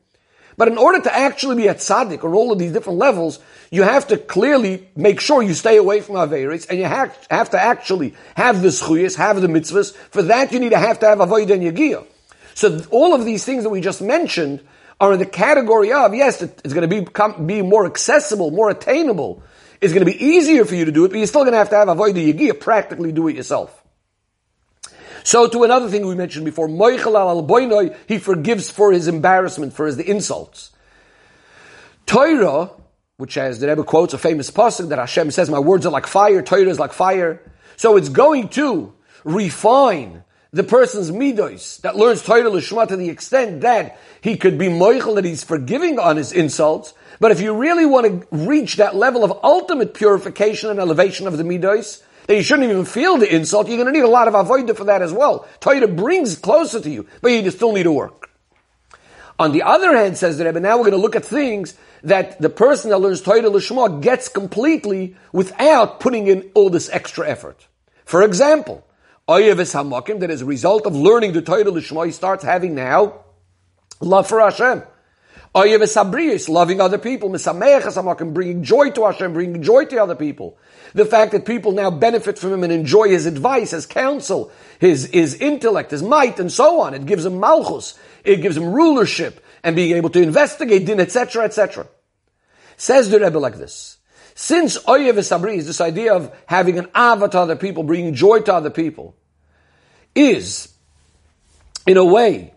But 0.57 0.67
in 0.67 0.77
order 0.77 1.01
to 1.01 1.15
actually 1.15 1.55
be 1.55 1.67
a 1.67 1.75
tzaddik 1.75 2.23
on 2.23 2.33
all 2.33 2.51
of 2.51 2.59
these 2.59 2.73
different 2.73 2.99
levels, 2.99 3.39
you 3.69 3.83
have 3.83 4.07
to 4.07 4.17
clearly 4.17 4.89
make 4.95 5.21
sure 5.21 5.41
you 5.41 5.53
stay 5.53 5.77
away 5.77 6.01
from 6.01 6.15
Averis, 6.15 6.67
and 6.69 6.77
you 6.77 6.85
have, 6.85 7.17
have 7.29 7.51
to 7.51 7.59
actually 7.59 8.15
have 8.35 8.61
the 8.61 8.67
schuyas, 8.67 9.15
have 9.15 9.41
the 9.41 9.47
mitzvahs. 9.47 9.95
For 9.95 10.23
that, 10.23 10.51
you 10.51 10.59
need 10.59 10.71
to 10.71 10.77
have 10.77 10.99
to 10.99 11.07
have 11.07 11.19
avoid 11.19 11.49
and 11.51 11.63
yagiyah. 11.63 12.05
So 12.53 12.81
all 12.91 13.15
of 13.15 13.23
these 13.23 13.45
things 13.45 13.63
that 13.63 13.69
we 13.69 13.81
just 13.81 14.01
mentioned 14.01 14.61
are 14.99 15.13
in 15.13 15.19
the 15.19 15.25
category 15.25 15.93
of, 15.93 16.13
yes, 16.13 16.41
it's 16.41 16.73
going 16.73 16.87
to 16.87 17.01
become, 17.01 17.47
be 17.47 17.61
more 17.61 17.85
accessible, 17.85 18.51
more 18.51 18.69
attainable. 18.69 19.41
It's 19.81 19.93
going 19.93 20.05
to 20.05 20.11
be 20.11 20.23
easier 20.23 20.63
for 20.63 20.75
you 20.75 20.85
to 20.85 20.91
do 20.91 21.05
it, 21.05 21.09
but 21.09 21.17
you're 21.17 21.27
still 21.27 21.41
going 21.41 21.53
to 21.53 21.57
have 21.57 21.69
to 21.71 21.75
have 21.75 21.89
avoid 21.89 22.15
the 22.15 22.31
yagiyah, 22.31 22.59
practically 22.59 23.11
do 23.11 23.27
it 23.27 23.35
yourself. 23.35 23.77
So 25.23 25.47
to 25.47 25.63
another 25.63 25.89
thing 25.89 26.05
we 26.05 26.15
mentioned 26.15 26.45
before, 26.45 26.67
Moichel 26.67 27.15
al 27.15 27.43
boinoi, 27.43 27.95
he 28.07 28.19
forgives 28.19 28.69
for 28.69 28.91
his 28.91 29.07
embarrassment, 29.07 29.73
for 29.73 29.87
his 29.87 29.97
the 29.97 30.07
insults. 30.09 30.71
Torah, 32.05 32.71
which 33.17 33.37
as 33.37 33.59
the 33.59 33.67
Rebbe 33.67 33.83
quotes 33.83 34.13
a 34.13 34.17
famous 34.17 34.49
pasuk 34.51 34.89
that 34.89 34.99
Hashem 34.99 35.31
says, 35.31 35.49
"My 35.49 35.59
words 35.59 35.85
are 35.85 35.91
like 35.91 36.07
fire. 36.07 36.41
Torah 36.41 36.67
is 36.67 36.79
like 36.79 36.93
fire." 36.93 37.41
So 37.77 37.97
it's 37.97 38.09
going 38.09 38.49
to 38.49 38.93
refine 39.23 40.23
the 40.51 40.63
person's 40.63 41.11
midos 41.11 41.79
that 41.81 41.95
learns 41.95 42.23
Torah 42.23 42.49
l'shma 42.49 42.87
to 42.87 42.97
the 42.97 43.09
extent 43.09 43.61
that 43.61 43.97
he 44.21 44.37
could 44.37 44.57
be 44.57 44.67
moichel 44.67 45.15
that 45.15 45.25
he's 45.25 45.43
forgiving 45.43 45.99
on 45.99 46.17
his 46.17 46.31
insults. 46.31 46.93
But 47.21 47.29
if 47.29 47.39
you 47.39 47.53
really 47.53 47.85
want 47.85 48.07
to 48.07 48.27
reach 48.35 48.77
that 48.77 48.95
level 48.95 49.23
of 49.23 49.31
ultimate 49.43 49.93
purification 49.93 50.71
and 50.71 50.79
elevation 50.79 51.27
of 51.27 51.37
the 51.37 51.43
midos, 51.43 52.01
that 52.25 52.35
you 52.35 52.41
shouldn't 52.41 52.67
even 52.67 52.83
feel 52.83 53.17
the 53.17 53.31
insult, 53.31 53.67
you're 53.67 53.77
going 53.77 53.85
to 53.85 53.91
need 53.91 54.03
a 54.03 54.09
lot 54.09 54.27
of 54.27 54.33
avodah 54.33 54.75
for 54.75 54.85
that 54.85 55.03
as 55.03 55.13
well. 55.13 55.47
Torah 55.59 55.87
brings 55.87 56.35
closer 56.35 56.81
to 56.81 56.89
you, 56.89 57.05
but 57.21 57.31
you 57.31 57.51
still 57.51 57.73
need 57.73 57.83
to 57.83 57.91
work. 57.91 58.31
On 59.37 59.51
the 59.51 59.61
other 59.61 59.95
hand, 59.95 60.17
says 60.17 60.39
the 60.39 60.45
Rebbe, 60.45 60.59
now 60.59 60.77
we're 60.77 60.85
going 60.85 60.93
to 60.93 60.97
look 60.97 61.15
at 61.15 61.23
things 61.23 61.75
that 62.03 62.41
the 62.41 62.49
person 62.49 62.89
that 62.89 62.97
learns 62.97 63.21
Torah 63.21 63.41
Lishma 63.41 64.01
gets 64.01 64.27
completely 64.27 65.15
without 65.31 65.99
putting 65.99 66.25
in 66.25 66.49
all 66.55 66.71
this 66.71 66.89
extra 66.89 67.29
effort. 67.29 67.67
For 68.03 68.23
example, 68.23 68.83
Oyeves 69.29 69.75
Hamakim, 69.75 70.21
that 70.21 70.31
as 70.31 70.41
a 70.41 70.45
result 70.45 70.87
of 70.87 70.95
learning 70.95 71.33
the 71.33 71.43
Torah 71.43 71.65
Lishma, 71.65 72.07
he 72.07 72.11
starts 72.11 72.43
having 72.43 72.73
now 72.73 73.25
love 73.99 74.27
for 74.27 74.39
Hashem. 74.39 74.81
Oh, 75.53 75.63
Oyeves 75.63 76.47
loving 76.49 76.79
other 76.79 76.97
people. 76.97 77.29
Misameach 77.29 77.81
Hamakim, 77.81 78.33
bringing 78.33 78.63
joy 78.63 78.91
to 78.91 79.05
Hashem, 79.05 79.33
bringing 79.33 79.61
joy 79.61 79.85
to 79.85 80.01
other 80.01 80.15
people. 80.15 80.57
The 80.93 81.05
fact 81.05 81.33
that 81.33 81.45
people 81.45 81.73
now 81.73 81.91
benefit 81.91 82.39
from 82.39 82.53
him 82.53 82.63
and 82.63 82.71
enjoy 82.71 83.09
his 83.09 83.25
advice, 83.25 83.71
his 83.71 83.85
counsel, 83.85 84.51
his, 84.79 85.05
his 85.07 85.35
intellect, 85.35 85.91
his 85.91 86.03
might, 86.03 86.39
and 86.39 86.51
so 86.51 86.81
on. 86.81 86.93
It 86.93 87.05
gives 87.05 87.25
him 87.25 87.39
malchus. 87.39 87.99
It 88.23 88.37
gives 88.37 88.55
him 88.55 88.71
rulership 88.71 89.43
and 89.63 89.75
being 89.75 89.95
able 89.95 90.09
to 90.11 90.21
investigate 90.21 90.85
din, 90.85 90.99
etc., 90.99 91.43
etc. 91.43 91.87
Says 92.77 93.09
the 93.09 93.19
Rebbe 93.19 93.37
like 93.37 93.57
this. 93.57 93.97
Since 94.35 94.77
Oyev 94.83 95.15
Sabri 95.15 95.57
is 95.57 95.67
this 95.67 95.81
idea 95.81 96.13
of 96.13 96.33
having 96.45 96.79
an 96.79 96.87
ava 96.95 97.27
to 97.27 97.39
other 97.39 97.55
people, 97.57 97.83
bringing 97.83 98.13
joy 98.13 98.39
to 98.39 98.53
other 98.53 98.69
people, 98.69 99.15
is, 100.15 100.73
in 101.85 101.97
a 101.97 102.05
way, 102.05 102.53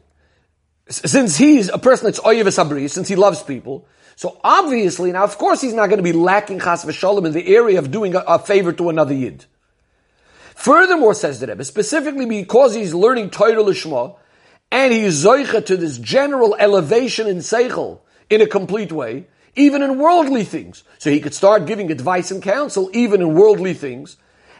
since 0.88 1.37
he's 1.37 1.68
a 1.68 1.79
person 1.79 2.07
that's 2.07 2.20
Oyev 2.20 2.44
Sabri, 2.47 2.90
since 2.90 3.09
he 3.09 3.16
loves 3.16 3.42
people, 3.42 3.87
so 4.16 4.40
obviously, 4.44 5.12
now 5.12 5.25
of 5.25 5.37
course 5.38 5.61
he's 5.61 5.75
not 5.75 5.88
going 5.88 5.99
to 5.99 6.03
be 6.05 6.12
lacking 6.12 6.61
chas 6.61 6.85
v'shalom 6.85 7.27
in 7.27 7.33
the 7.33 7.55
area 7.55 7.79
of 7.79 7.90
doing 7.90 8.14
a, 8.14 8.20
a, 8.20 8.38
favor 8.38 8.73
to 8.73 8.88
another 8.88 9.14
yid. 9.14 9.47
Furthermore, 10.55 11.14
says 11.14 11.40
the 11.40 11.49
Rebbe, 11.49 11.64
specifically 11.64 12.27
because 12.27 12.75
he's 12.75 12.94
learning 12.94 13.31
Torah 13.31 13.55
Lishma, 13.55 14.16
and 14.70 14.92
he's 14.92 15.25
zoicha 15.25 15.64
to 15.66 15.77
this 15.77 15.99
general 15.99 16.55
elevation 16.59 17.27
in 17.27 17.38
seichel 17.38 18.01
in 18.31 18.40
a 18.40 18.47
complete 18.47 18.92
way, 18.92 19.27
even 19.57 19.83
in 19.83 19.99
worldly 19.99 20.44
things. 20.44 20.85
So 20.99 21.11
he 21.11 21.20
could 21.20 21.35
start 21.35 21.66
giving 21.66 21.90
advice 21.90 22.31
and 22.31 22.42
counsel 22.42 22.90
even 22.92 23.20
in 23.20 23.35
worldly 23.35 23.75
things. 23.75 24.16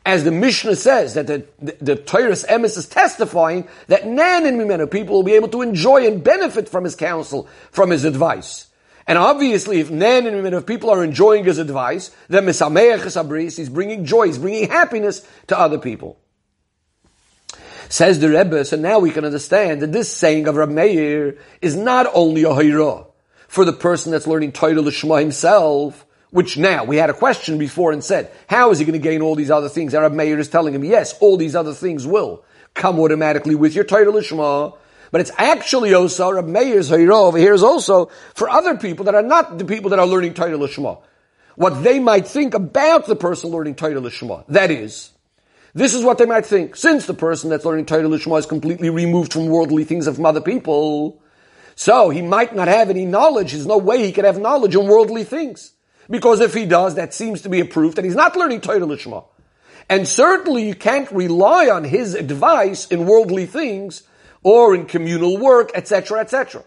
As 0.06 0.24
the 0.24 0.30
Mishnah 0.30 0.76
says, 0.76 1.14
that 1.14 1.26
the, 1.26 1.46
the, 1.60 1.76
the 1.80 1.96
Torah's 1.96 2.44
emes 2.44 2.76
is 2.76 2.86
testifying 2.86 3.66
that 3.86 4.06
nan 4.06 4.44
and 4.44 4.60
mimenu 4.60 4.90
people 4.90 5.16
will 5.16 5.22
be 5.22 5.32
able 5.32 5.48
to 5.48 5.62
enjoy 5.62 6.06
and 6.06 6.22
benefit 6.22 6.68
from 6.68 6.84
his 6.84 6.94
counsel, 6.94 7.48
from 7.70 7.90
his 7.90 8.04
advice. 8.04 8.68
And 9.06 9.18
obviously, 9.18 9.80
if 9.80 9.90
Nan 9.90 10.26
and 10.26 10.46
if 10.46 10.66
people 10.66 10.88
are 10.90 11.04
enjoying 11.04 11.44
his 11.44 11.58
advice, 11.58 12.10
then 12.28 12.46
Misameach 12.46 13.00
Abris, 13.00 13.56
he's 13.56 13.68
bringing 13.68 14.04
joy, 14.04 14.26
he's 14.26 14.38
bringing 14.38 14.68
happiness 14.68 15.26
to 15.48 15.58
other 15.58 15.78
people. 15.78 16.18
Says 17.90 18.18
the 18.18 18.30
Rebbe, 18.30 18.64
so 18.64 18.76
now 18.76 18.98
we 18.98 19.10
can 19.10 19.26
understand 19.26 19.82
that 19.82 19.92
this 19.92 20.10
saying 20.10 20.48
of 20.48 20.56
Rab 20.56 20.70
Meir 20.70 21.36
is 21.60 21.76
not 21.76 22.06
only 22.14 22.44
a 22.44 22.48
hayra 22.48 23.06
for 23.46 23.66
the 23.66 23.74
person 23.74 24.10
that's 24.10 24.26
learning 24.26 24.52
Torah 24.52 24.74
Lishma 24.74 25.20
himself, 25.20 26.06
which 26.34 26.58
now 26.58 26.82
we 26.82 26.96
had 26.96 27.10
a 27.10 27.14
question 27.14 27.58
before 27.58 27.92
and 27.92 28.02
said, 28.02 28.28
how 28.48 28.72
is 28.72 28.80
he 28.80 28.84
going 28.84 29.00
to 29.00 29.08
gain 29.08 29.22
all 29.22 29.36
these 29.36 29.52
other 29.52 29.68
things? 29.68 29.94
And 29.94 30.02
Rab 30.02 30.12
Meir 30.12 30.36
is 30.36 30.48
telling 30.48 30.74
him, 30.74 30.82
yes, 30.82 31.16
all 31.20 31.36
these 31.36 31.54
other 31.54 31.72
things 31.72 32.08
will 32.08 32.44
come 32.74 32.98
automatically 32.98 33.54
with 33.54 33.72
your 33.72 33.84
Torah 33.84 34.06
Lishma. 34.06 34.76
But 35.12 35.20
it's 35.20 35.30
actually 35.38 35.94
also, 35.94 36.32
Rab 36.32 36.48
Meir's 36.48 36.90
Hayra 36.90 37.28
over 37.28 37.38
here 37.38 37.54
is 37.54 37.62
also 37.62 38.06
for 38.34 38.50
other 38.50 38.76
people 38.76 39.04
that 39.04 39.14
are 39.14 39.22
not 39.22 39.58
the 39.58 39.64
people 39.64 39.90
that 39.90 40.00
are 40.00 40.08
learning 40.08 40.34
Torah 40.34 40.58
Lishma. 40.58 41.00
What 41.54 41.84
they 41.84 42.00
might 42.00 42.26
think 42.26 42.54
about 42.54 43.06
the 43.06 43.14
person 43.14 43.50
learning 43.50 43.76
Torah 43.76 44.00
Lishma. 44.00 44.44
That 44.48 44.72
is, 44.72 45.12
this 45.72 45.94
is 45.94 46.02
what 46.02 46.18
they 46.18 46.26
might 46.26 46.46
think. 46.46 46.74
Since 46.74 47.06
the 47.06 47.14
person 47.14 47.48
that's 47.48 47.64
learning 47.64 47.86
Torah 47.86 48.08
Lishma 48.08 48.40
is 48.40 48.46
completely 48.46 48.90
removed 48.90 49.32
from 49.32 49.46
worldly 49.46 49.84
things 49.84 50.08
of 50.08 50.18
other 50.18 50.40
people, 50.40 51.22
so 51.76 52.10
he 52.10 52.22
might 52.22 52.56
not 52.56 52.66
have 52.66 52.90
any 52.90 53.06
knowledge. 53.06 53.52
There's 53.52 53.66
no 53.66 53.78
way 53.78 54.02
he 54.02 54.10
could 54.10 54.24
have 54.24 54.40
knowledge 54.40 54.74
on 54.74 54.88
worldly 54.88 55.22
things. 55.22 55.73
Because 56.08 56.40
if 56.40 56.54
he 56.54 56.66
does, 56.66 56.94
that 56.96 57.14
seems 57.14 57.42
to 57.42 57.48
be 57.48 57.60
a 57.60 57.64
proof 57.64 57.94
that 57.94 58.04
he's 58.04 58.14
not 58.14 58.36
learning 58.36 58.60
Torah 58.60 58.80
Lishma. 58.80 59.24
And 59.88 60.08
certainly 60.08 60.66
you 60.66 60.74
can't 60.74 61.10
rely 61.10 61.68
on 61.68 61.84
his 61.84 62.14
advice 62.14 62.86
in 62.86 63.06
worldly 63.06 63.46
things 63.46 64.02
or 64.42 64.74
in 64.74 64.86
communal 64.86 65.38
work, 65.38 65.70
etc., 65.74 66.20
etc. 66.20 66.64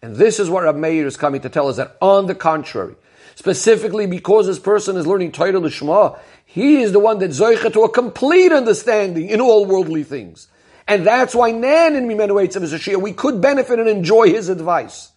And 0.00 0.16
this 0.16 0.38
is 0.38 0.48
what 0.48 0.64
Rab 0.64 0.76
Meir 0.76 1.06
is 1.06 1.16
coming 1.16 1.40
to 1.42 1.48
tell 1.48 1.68
us 1.68 1.76
that 1.76 1.96
on 2.00 2.26
the 2.26 2.34
contrary, 2.34 2.94
specifically 3.34 4.06
because 4.06 4.46
this 4.46 4.58
person 4.58 4.96
is 4.96 5.06
learning 5.06 5.32
Torah 5.32 5.52
Lishma, 5.52 6.18
he 6.44 6.80
is 6.80 6.92
the 6.92 7.00
one 7.00 7.18
that 7.18 7.30
zoicha 7.30 7.72
to 7.72 7.82
a 7.82 7.90
complete 7.90 8.52
understanding 8.52 9.28
in 9.28 9.40
all 9.40 9.66
worldly 9.66 10.04
things. 10.04 10.48
And 10.86 11.06
that's 11.06 11.34
why 11.34 11.50
Nan 11.50 11.96
in 11.96 12.08
Mimenu 12.08 12.42
Eitzav 12.42 12.62
is 12.62 12.72
a 12.72 12.78
Shia, 12.78 13.00
we 13.00 13.12
could 13.12 13.42
benefit 13.42 13.78
and 13.78 13.88
enjoy 13.88 14.28
his 14.28 14.48
advice. 14.48 15.12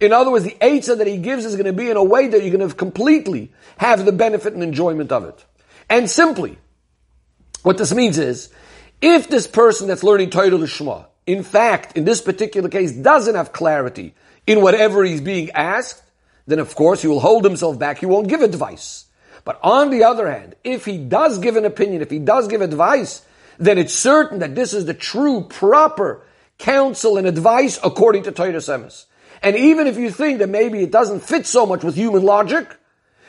In 0.00 0.12
other 0.12 0.30
words, 0.30 0.44
the 0.44 0.56
Eitzah 0.60 0.98
that 0.98 1.06
he 1.06 1.18
gives 1.18 1.44
is 1.44 1.54
going 1.54 1.66
to 1.66 1.72
be 1.72 1.90
in 1.90 1.96
a 1.96 2.04
way 2.04 2.28
that 2.28 2.42
you're 2.42 2.56
going 2.56 2.68
to 2.68 2.74
completely 2.74 3.52
have 3.78 4.04
the 4.04 4.12
benefit 4.12 4.52
and 4.54 4.62
enjoyment 4.62 5.12
of 5.12 5.24
it. 5.24 5.44
And 5.88 6.10
simply, 6.10 6.58
What 7.66 7.78
this 7.78 7.92
means 7.92 8.16
is, 8.16 8.48
if 9.00 9.28
this 9.28 9.48
person 9.48 9.88
that's 9.88 10.04
learning 10.04 10.30
Torah 10.30 10.50
Lishma, 10.50 11.06
in 11.26 11.42
fact, 11.42 11.96
in 11.96 12.04
this 12.04 12.20
particular 12.20 12.68
case, 12.68 12.92
doesn't 12.92 13.34
have 13.34 13.52
clarity 13.52 14.14
in 14.46 14.60
whatever 14.60 15.02
he's 15.02 15.20
being 15.20 15.50
asked, 15.50 16.00
then 16.46 16.60
of 16.60 16.76
course 16.76 17.02
he 17.02 17.08
will 17.08 17.18
hold 17.18 17.42
himself 17.42 17.76
back, 17.76 17.98
he 17.98 18.06
won't 18.06 18.28
give 18.28 18.40
advice. 18.40 19.06
But 19.44 19.58
on 19.64 19.90
the 19.90 20.04
other 20.04 20.30
hand, 20.30 20.54
if 20.62 20.84
he 20.84 20.96
does 20.96 21.38
give 21.40 21.56
an 21.56 21.64
opinion, 21.64 22.02
if 22.02 22.10
he 22.10 22.20
does 22.20 22.46
give 22.46 22.60
advice, 22.60 23.26
then 23.58 23.78
it's 23.78 23.92
certain 23.92 24.38
that 24.38 24.54
this 24.54 24.72
is 24.72 24.84
the 24.84 24.94
true, 24.94 25.42
proper 25.48 26.24
counsel 26.58 27.18
and 27.18 27.26
advice 27.26 27.80
according 27.82 28.22
to 28.22 28.30
Toras 28.30 28.68
Emes. 28.72 29.06
And 29.46 29.54
even 29.54 29.86
if 29.86 29.96
you 29.96 30.10
think 30.10 30.40
that 30.40 30.48
maybe 30.48 30.82
it 30.82 30.90
doesn't 30.90 31.20
fit 31.20 31.46
so 31.46 31.66
much 31.66 31.84
with 31.84 31.94
human 31.94 32.24
logic, 32.24 32.66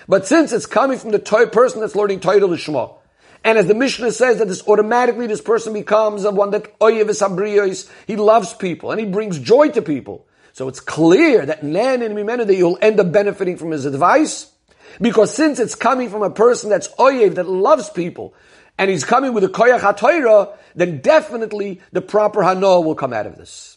but 0.08 0.25
since 0.25 0.51
it's 0.51 0.65
coming 0.65 0.97
from 0.97 1.12
the 1.12 1.19
person 1.19 1.80
that's 1.80 1.95
learning 1.95 2.21
Torah 2.21 2.39
Lishma, 2.39 2.95
and 3.43 3.56
as 3.56 3.67
the 3.67 3.75
Mishnah 3.75 4.12
says 4.12 4.39
that 4.39 4.47
this 4.47 4.67
automatically 4.67 5.27
this 5.27 5.41
person 5.41 5.73
becomes 5.73 6.25
a 6.25 6.32
one 6.32 6.49
that 6.49 6.80
oyev 6.80 7.08
is 7.69 7.89
he 8.08 8.15
loves 8.15 8.51
people 8.56 8.89
and 8.89 8.99
he 8.99 9.06
brings 9.06 9.38
joy 9.38 9.69
to 9.69 9.82
people. 9.84 10.25
So 10.53 10.67
it's 10.67 10.80
clear 10.80 11.45
that 11.45 11.62
nan 11.62 12.01
and 12.01 12.17
mimenu 12.17 12.47
that 12.47 12.56
you'll 12.56 12.80
end 12.82 12.99
up 12.99 13.12
benefiting 13.12 13.58
from 13.58 13.69
his 13.69 13.86
advice, 13.86 14.51
because 14.99 15.32
since 15.32 15.60
it's 15.60 15.75
coming 15.75 16.10
from 16.10 16.23
a 16.23 16.32
person 16.32 16.71
that's 16.71 16.88
oyev 16.95 17.36
that 17.36 17.47
loves 17.47 17.91
people, 17.91 18.34
and 18.80 18.89
he's 18.89 19.03
coming 19.03 19.36
with 19.36 19.43
a 19.43 19.49
koyach 19.49 19.82
ha'toira, 19.82 20.58
then 20.73 20.99
definitely 20.99 21.80
the 21.91 22.01
proper 22.01 22.41
hanoah 22.41 22.84
will 22.84 22.95
come 22.95 23.13
out 23.13 23.27
of 23.27 23.38
this. 23.38 23.76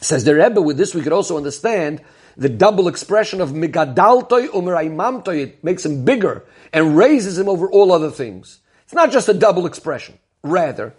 Says 0.00 0.24
the 0.24 0.34
Rebbe, 0.34 0.60
with 0.60 0.76
this 0.76 0.94
we 0.94 1.02
could 1.02 1.12
also 1.12 1.36
understand 1.36 2.02
the 2.36 2.48
double 2.48 2.88
expression 2.88 3.40
of 3.40 3.50
migadaltoi 3.50 4.48
umeraimamtoi. 4.48 5.40
It 5.40 5.64
makes 5.64 5.84
him 5.84 6.04
bigger 6.04 6.44
and 6.72 6.96
raises 6.96 7.38
him 7.38 7.48
over 7.48 7.70
all 7.70 7.92
other 7.92 8.10
things. 8.10 8.60
It's 8.84 8.94
not 8.94 9.10
just 9.10 9.28
a 9.28 9.34
double 9.34 9.66
expression. 9.66 10.18
Rather, 10.42 10.94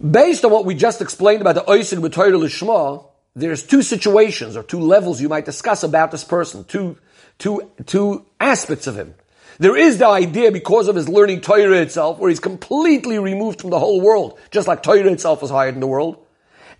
based 0.00 0.44
on 0.44 0.50
what 0.50 0.64
we 0.64 0.74
just 0.74 1.02
explained 1.02 1.42
about 1.42 1.54
the 1.54 1.62
oisig 1.62 1.98
b'toira 1.98 2.40
lishma, 2.40 3.04
there's 3.34 3.66
two 3.66 3.82
situations 3.82 4.56
or 4.56 4.62
two 4.62 4.80
levels 4.80 5.20
you 5.20 5.28
might 5.28 5.44
discuss 5.44 5.82
about 5.82 6.10
this 6.10 6.24
person, 6.24 6.64
two, 6.64 6.98
two, 7.38 7.70
two 7.86 8.24
aspects 8.40 8.86
of 8.86 8.96
him. 8.96 9.14
There 9.58 9.76
is 9.76 9.98
the 9.98 10.06
idea 10.06 10.50
because 10.50 10.88
of 10.88 10.96
his 10.96 11.08
learning 11.08 11.40
Torah 11.42 11.82
itself, 11.82 12.18
where 12.18 12.30
he's 12.30 12.40
completely 12.40 13.18
removed 13.18 13.60
from 13.60 13.70
the 13.70 13.78
whole 13.78 14.00
world, 14.00 14.38
just 14.50 14.66
like 14.66 14.82
Torah 14.82 15.12
itself 15.12 15.42
is 15.42 15.50
higher 15.50 15.70
than 15.70 15.80
the 15.80 15.86
world. 15.86 16.21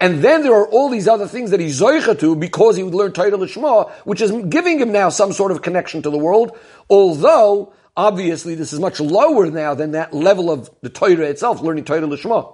And 0.02 0.20
then 0.20 0.42
there 0.42 0.54
are 0.54 0.66
all 0.66 0.88
these 0.88 1.06
other 1.06 1.28
things 1.28 1.52
that 1.52 1.60
he's 1.60 1.80
zoicha 1.80 2.18
to 2.18 2.34
because 2.34 2.74
he 2.74 2.82
would 2.82 2.92
learn 2.92 3.12
Torah 3.12 3.30
Lishma, 3.38 3.88
which 4.04 4.20
is 4.20 4.32
giving 4.48 4.80
him 4.80 4.90
now 4.90 5.10
some 5.10 5.32
sort 5.32 5.52
of 5.52 5.62
connection 5.62 6.02
to 6.02 6.10
the 6.10 6.18
world, 6.18 6.58
although 6.90 7.72
obviously 7.96 8.56
this 8.56 8.72
is 8.72 8.80
much 8.80 8.98
lower 8.98 9.48
now 9.48 9.74
than 9.74 9.92
that 9.92 10.12
level 10.12 10.50
of 10.50 10.68
the 10.80 10.88
Torah 10.88 11.28
itself, 11.28 11.60
learning 11.60 11.84
Torah 11.84 12.00
Lishma. 12.00 12.52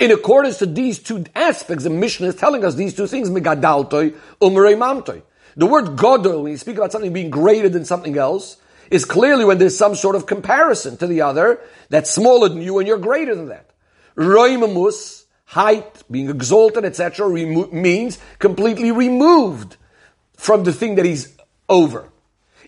In 0.00 0.10
accordance 0.10 0.56
to 0.60 0.66
these 0.66 0.98
two 0.98 1.26
aspects, 1.34 1.84
the 1.84 1.90
Mishnah 1.90 2.28
is 2.28 2.36
telling 2.36 2.64
us 2.64 2.74
these 2.74 2.94
two 2.94 3.06
things, 3.06 3.28
Megadaltoi, 3.28 4.16
Umrei 4.40 4.78
Mamtoi. 4.78 5.22
The 5.56 5.66
word 5.66 5.96
Godol, 5.98 6.44
when 6.44 6.52
you 6.52 6.56
speak 6.56 6.78
about 6.78 6.90
something 6.90 7.12
being 7.12 7.28
greater 7.28 7.68
than 7.68 7.84
something 7.84 8.16
else, 8.16 8.56
is 8.90 9.04
clearly 9.04 9.44
when 9.44 9.58
there's 9.58 9.76
some 9.76 9.94
sort 9.94 10.16
of 10.16 10.24
comparison 10.24 10.96
to 10.96 11.06
the 11.06 11.20
other 11.20 11.60
that's 11.90 12.10
smaller 12.10 12.48
than 12.48 12.62
you 12.62 12.78
and 12.78 12.88
you're 12.88 12.96
greater 12.96 13.34
than 13.34 13.48
that. 13.48 13.68
Roimamus, 14.16 15.23
height, 15.44 16.02
being 16.10 16.30
exalted, 16.30 16.84
etc., 16.84 17.28
remo- 17.28 17.70
means 17.70 18.18
completely 18.38 18.90
removed 18.90 19.76
from 20.36 20.64
the 20.64 20.72
thing 20.72 20.96
that 20.96 21.04
he's 21.04 21.36
over. 21.68 22.08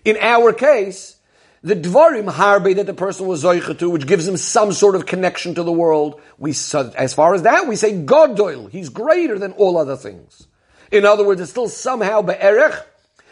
In 0.05 0.17
our 0.21 0.53
case, 0.53 1.17
the 1.63 1.75
dvarim 1.75 2.31
harbe 2.31 2.75
that 2.75 2.85
the 2.85 2.93
person 2.93 3.27
was 3.27 3.43
zoicha 3.43 3.77
to, 3.79 3.89
which 3.89 4.07
gives 4.07 4.27
him 4.27 4.37
some 4.37 4.71
sort 4.71 4.95
of 4.95 5.05
connection 5.05 5.55
to 5.55 5.63
the 5.63 5.71
world, 5.71 6.21
we 6.37 6.51
as 6.51 7.13
far 7.13 7.33
as 7.33 7.41
that, 7.43 7.67
we 7.67 7.75
say 7.75 7.93
Godoil. 8.01 8.67
He's 8.67 8.89
greater 8.89 9.37
than 9.37 9.51
all 9.53 9.77
other 9.77 9.97
things. 9.97 10.47
In 10.91 11.05
other 11.05 11.25
words, 11.25 11.41
it's 11.41 11.51
still 11.51 11.67
somehow 11.67 12.21
be'erech, 12.21 12.83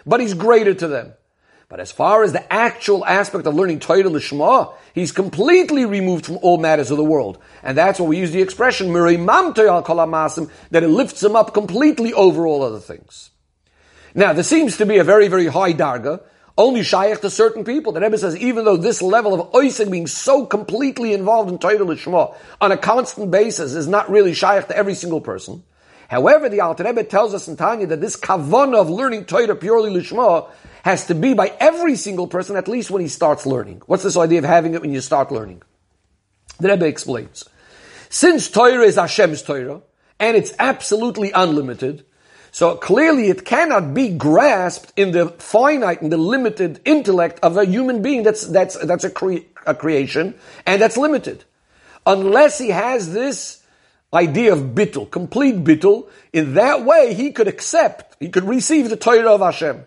but 0.06 0.20
he's 0.20 0.34
greater 0.34 0.74
to 0.74 0.88
them. 0.88 1.14
But 1.76 1.82
as 1.82 1.92
far 1.92 2.24
as 2.24 2.32
the 2.32 2.54
actual 2.54 3.06
aspect 3.06 3.46
of 3.46 3.54
learning 3.54 3.82
Torah 3.82 4.04
Lishma, 4.04 4.74
he's 4.94 5.12
completely 5.12 5.84
removed 5.84 6.26
from 6.26 6.38
all 6.42 6.58
matters 6.58 6.90
of 6.90 6.96
the 6.96 7.04
world. 7.04 7.38
And 7.64 7.78
that's 7.78 8.00
why 8.00 8.06
we 8.06 8.18
use 8.18 8.32
the 8.32 8.42
expression, 8.42 8.94
that 8.94 10.54
it 10.72 10.88
lifts 10.88 11.22
him 11.22 11.36
up 11.36 11.54
completely 11.54 12.14
over 12.14 12.48
all 12.48 12.64
other 12.64 12.80
things. 12.80 13.32
Now, 14.14 14.32
there 14.32 14.46
seems 14.46 14.78
to 14.78 14.86
be 14.86 15.00
a 15.00 15.04
very, 15.04 15.28
very 15.28 15.48
high 15.48 15.74
darga, 15.74 16.22
only 16.58 16.82
shaykh 16.82 17.20
to 17.20 17.30
certain 17.30 17.66
people. 17.66 17.92
The 17.92 18.00
Rebbe 18.00 18.20
says, 18.20 18.38
even 18.38 18.64
though 18.64 18.78
this 18.78 19.02
level 19.02 19.34
of 19.34 19.52
oisig 19.52 19.92
being 19.92 20.08
so 20.08 20.46
completely 20.46 21.12
involved 21.12 21.52
in 21.52 21.58
Torah 21.58 21.80
Lishma 21.80 22.38
on 22.62 22.72
a 22.72 22.78
constant 22.78 23.32
basis 23.32 23.74
is 23.74 23.86
not 23.86 24.10
really 24.10 24.34
shaykh 24.34 24.70
to 24.70 24.78
every 24.78 24.96
single 24.96 25.20
person, 25.20 25.62
However, 26.08 26.50
the 26.50 26.62
Alter 26.62 26.84
Rebbe 26.84 27.04
tells 27.04 27.34
us 27.34 27.48
in 27.48 27.58
Tanya 27.58 27.88
that 27.88 28.02
this 28.02 28.16
kavanah 28.16 28.76
of 28.76 28.90
learning 28.90 29.26
Torah 29.26 29.56
purely 29.56 29.90
lishma 29.90 30.50
has 30.86 31.08
to 31.08 31.16
be 31.16 31.34
by 31.34 31.52
every 31.60 31.96
single 31.96 32.28
person, 32.28 32.56
at 32.56 32.68
least 32.68 32.92
when 32.92 33.02
he 33.02 33.08
starts 33.08 33.48
learning. 33.48 33.82
What's 33.88 34.04
this 34.04 34.16
idea 34.16 34.38
of 34.38 34.46
having 34.46 34.76
it 34.76 34.82
when 34.82 34.94
you 34.94 35.02
start 35.02 35.32
learning? 35.32 35.64
The 36.60 36.70
Rebbe 36.70 36.86
explains. 36.86 37.44
Since 38.10 38.52
Torah 38.52 38.86
is 38.86 38.96
Hashem's 38.96 39.42
Torah, 39.42 39.82
and 40.20 40.38
it's 40.38 40.54
absolutely 40.60 41.32
unlimited, 41.32 42.06
so 42.52 42.76
clearly 42.76 43.30
it 43.30 43.46
cannot 43.46 43.96
be 43.96 44.10
grasped 44.10 44.94
in 44.96 45.10
the 45.10 45.30
finite 45.30 46.04
and 46.04 46.12
the 46.12 46.18
limited 46.18 46.80
intellect 46.86 47.40
of 47.42 47.58
a 47.58 47.66
human 47.66 48.04
being 48.04 48.22
that's, 48.22 48.46
that's, 48.46 48.78
that's 48.78 49.04
a, 49.04 49.10
cre- 49.10 49.48
a 49.66 49.74
creation, 49.74 50.36
and 50.68 50.80
that's 50.80 50.98
limited. 50.98 51.46
Unless 52.06 52.60
he 52.60 52.70
has 52.70 53.12
this 53.12 53.64
idea 54.14 54.54
of 54.54 54.76
bittul, 54.76 55.10
complete 55.10 55.64
bittul. 55.64 56.10
In 56.32 56.54
that 56.54 56.86
way, 56.86 57.16
he 57.16 57.32
could 57.32 57.48
accept, 57.48 58.16
he 58.20 58.30
could 58.30 58.44
receive 58.44 58.90
the 58.90 58.98
Torah 58.98 59.34
of 59.34 59.42
Hashem. 59.42 59.84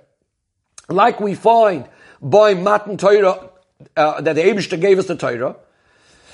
Like 0.89 1.21
we 1.21 1.35
find 1.35 1.89
by 2.21 2.55
Matan 2.55 2.97
Torah, 2.97 3.51
uh, 3.97 4.21
that 4.21 4.35
the 4.35 4.43
Abishta 4.43 4.81
gave 4.81 4.99
us 4.99 5.07
the 5.07 5.17
Torah. 5.17 5.57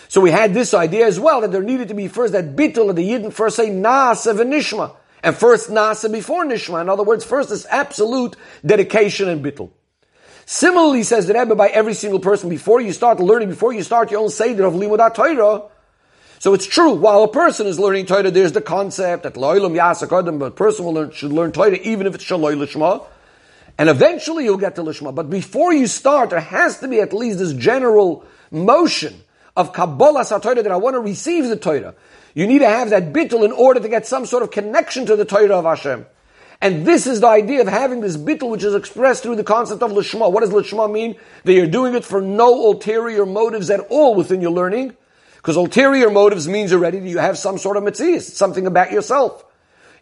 So 0.09 0.21
we 0.21 0.31
had 0.31 0.55
this 0.55 0.75
idea 0.75 1.07
as 1.07 1.19
well, 1.19 1.40
that 1.40 1.51
there 1.51 1.62
needed 1.62 1.88
to 1.88 1.95
be 1.95 2.09
first 2.09 2.33
that 2.33 2.55
bittul, 2.57 2.88
and 2.88 2.97
the 2.97 3.09
Yidden 3.09 3.33
first 3.33 3.57
say 3.57 3.69
Naaseh 3.71 4.37
v'nishma. 4.37 4.95
And 5.23 5.35
first 5.35 5.71
Naaseh 5.71 6.12
before 6.12 6.45
Nishma. 6.45 6.81
In 6.83 6.88
other 6.88 7.03
words, 7.03 7.25
first 7.25 7.49
this 7.49 7.67
absolute 7.71 8.37
dedication 8.64 9.29
and 9.29 9.45
bittul. 9.45 9.71
Similarly, 10.47 11.03
says 11.03 11.27
the 11.27 11.35
Rebbe, 11.35 11.55
by 11.55 11.69
every 11.69 11.95
single 11.95 12.21
person, 12.21 12.51
before 12.51 12.81
you 12.81 12.93
start 12.93 13.19
learning, 13.19 13.49
before 13.49 13.73
you 13.73 13.83
start 13.83 14.11
your 14.11 14.21
own 14.21 14.29
Seder 14.29 14.67
of 14.67 14.75
Limudat 14.75 15.14
Torah, 15.14 15.71
so 16.38 16.53
it's 16.53 16.67
true, 16.67 16.93
while 16.93 17.23
a 17.23 17.29
person 17.33 17.67
is 17.67 17.79
learning 17.79 18.05
Torah, 18.05 18.31
there's 18.31 18.53
the 18.53 18.61
concept 18.61 19.23
that 19.23 19.33
lo'ilam 19.33 19.73
yasak 19.75 20.38
but 20.38 20.45
a 20.45 20.51
person 20.51 20.85
will 20.85 20.93
learn, 20.93 21.11
should 21.11 21.33
learn 21.33 21.53
Torah 21.53 21.75
even 21.75 22.07
if 22.07 22.14
it's 22.14 22.25
shaloi 22.25 22.55
lishma. 22.55 23.07
And 23.77 23.89
eventually 23.89 24.45
you'll 24.45 24.57
get 24.57 24.77
to 24.77 24.83
lishma. 24.83 25.15
But 25.15 25.31
before 25.31 25.73
you 25.73 25.87
start, 25.87 26.31
there 26.31 26.41
has 26.41 26.79
to 26.81 26.89
be 26.89 27.01
at 27.01 27.13
least 27.13 27.39
this 27.39 27.53
general 27.53 28.25
motion 28.51 29.23
of 29.57 29.73
Kabbalah 29.73 30.25
Torah 30.25 30.63
that 30.63 30.71
I 30.71 30.77
want 30.77 30.95
to 30.95 31.01
receive 31.01 31.49
the 31.49 31.57
Torah. 31.57 31.95
You 32.35 32.47
need 32.47 32.61
to 32.61 32.69
have 32.69 32.91
that 32.91 33.13
bittul 33.13 33.45
in 33.45 33.53
order 33.53 33.81
to 33.81 33.89
get 33.89 34.07
some 34.07 34.27
sort 34.27 34.43
of 34.43 34.51
connection 34.51 35.07
to 35.07 35.17
the 35.17 35.25
Torah 35.25 35.59
of 35.59 35.65
Hashem. 35.65 36.07
And 36.61 36.87
this 36.87 37.07
is 37.07 37.21
the 37.21 37.27
idea 37.27 37.61
of 37.61 37.69
having 37.69 38.01
this 38.01 38.17
bittul 38.17 38.51
which 38.51 38.65
is 38.65 38.75
expressed 38.75 39.23
through 39.23 39.37
the 39.37 39.45
concept 39.45 39.83
of 39.83 39.91
lishma. 39.91 40.33
What 40.33 40.41
does 40.41 40.51
lishma 40.51 40.91
mean? 40.91 41.17
That 41.45 41.53
you're 41.53 41.67
doing 41.67 41.95
it 41.95 42.05
for 42.05 42.21
no 42.21 42.67
ulterior 42.67 43.27
motives 43.27 43.71
at 43.71 43.81
all 43.91 44.15
within 44.15 44.41
your 44.41 44.53
learning, 44.53 44.97
because 45.37 45.57
ulterior 45.57 46.11
motives 46.11 46.49
means 46.49 46.73
already 46.73 47.01
that 47.01 47.09
you 47.09 47.19
have 47.19 47.39
some 47.39 47.59
sort 47.59 47.77
of 47.77 47.83
mitzvah, 47.83 48.21
something 48.21 48.67
about 48.67 48.93
yourself. 48.93 49.45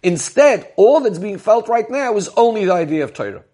Instead, 0.02 0.72
all 0.76 1.00
that's 1.00 1.18
being 1.18 1.38
felt 1.38 1.68
right 1.68 1.88
now 1.90 2.16
is 2.16 2.28
only 2.36 2.64
the 2.64 2.72
idea 2.72 3.04
of 3.04 3.12
Torah. 3.12 3.44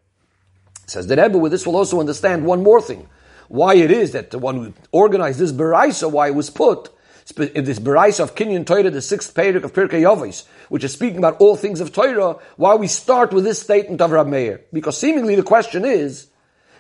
Says 0.89 1.07
the 1.07 1.17
Rebbe, 1.17 1.39
with 1.39 1.53
this 1.53 1.67
we'll 1.67 1.77
also 1.77 2.01
understand 2.01 2.45
one 2.45 2.63
more 2.63 2.81
thing. 2.81 3.09
Why 3.49 3.75
it 3.75 3.91
is 3.91 4.13
that 4.13 4.31
the 4.31 4.39
one 4.39 4.57
who 4.57 4.75
organized 4.91 5.39
this 5.39 5.53
Beraisa, 5.53 6.11
why 6.11 6.29
it 6.29 6.35
was 6.35 6.51
put, 6.51 6.91
in 7.37 7.65
this 7.65 7.79
Beraisa 7.79 8.21
of 8.21 8.35
Kinyan 8.35 8.65
Torah, 8.65 8.91
the 8.91 9.03
sixth 9.03 9.35
page 9.35 9.55
of 9.55 9.73
Pirkei 9.73 10.03
Avos, 10.03 10.47
which 10.71 10.85
is 10.85 10.93
speaking 10.93 11.19
about 11.19 11.41
all 11.41 11.57
things 11.57 11.81
of 11.81 11.93
Torah, 11.93 12.39
why 12.57 12.75
we 12.75 12.87
start 12.87 13.33
with 13.33 13.45
this 13.45 13.61
statement 13.61 14.01
of 14.01 14.11
Rav 14.11 14.27
Meir. 14.27 14.63
Because 14.73 14.97
seemingly 14.97 15.35
the 15.35 15.43
question 15.43 15.85
is, 15.85 16.29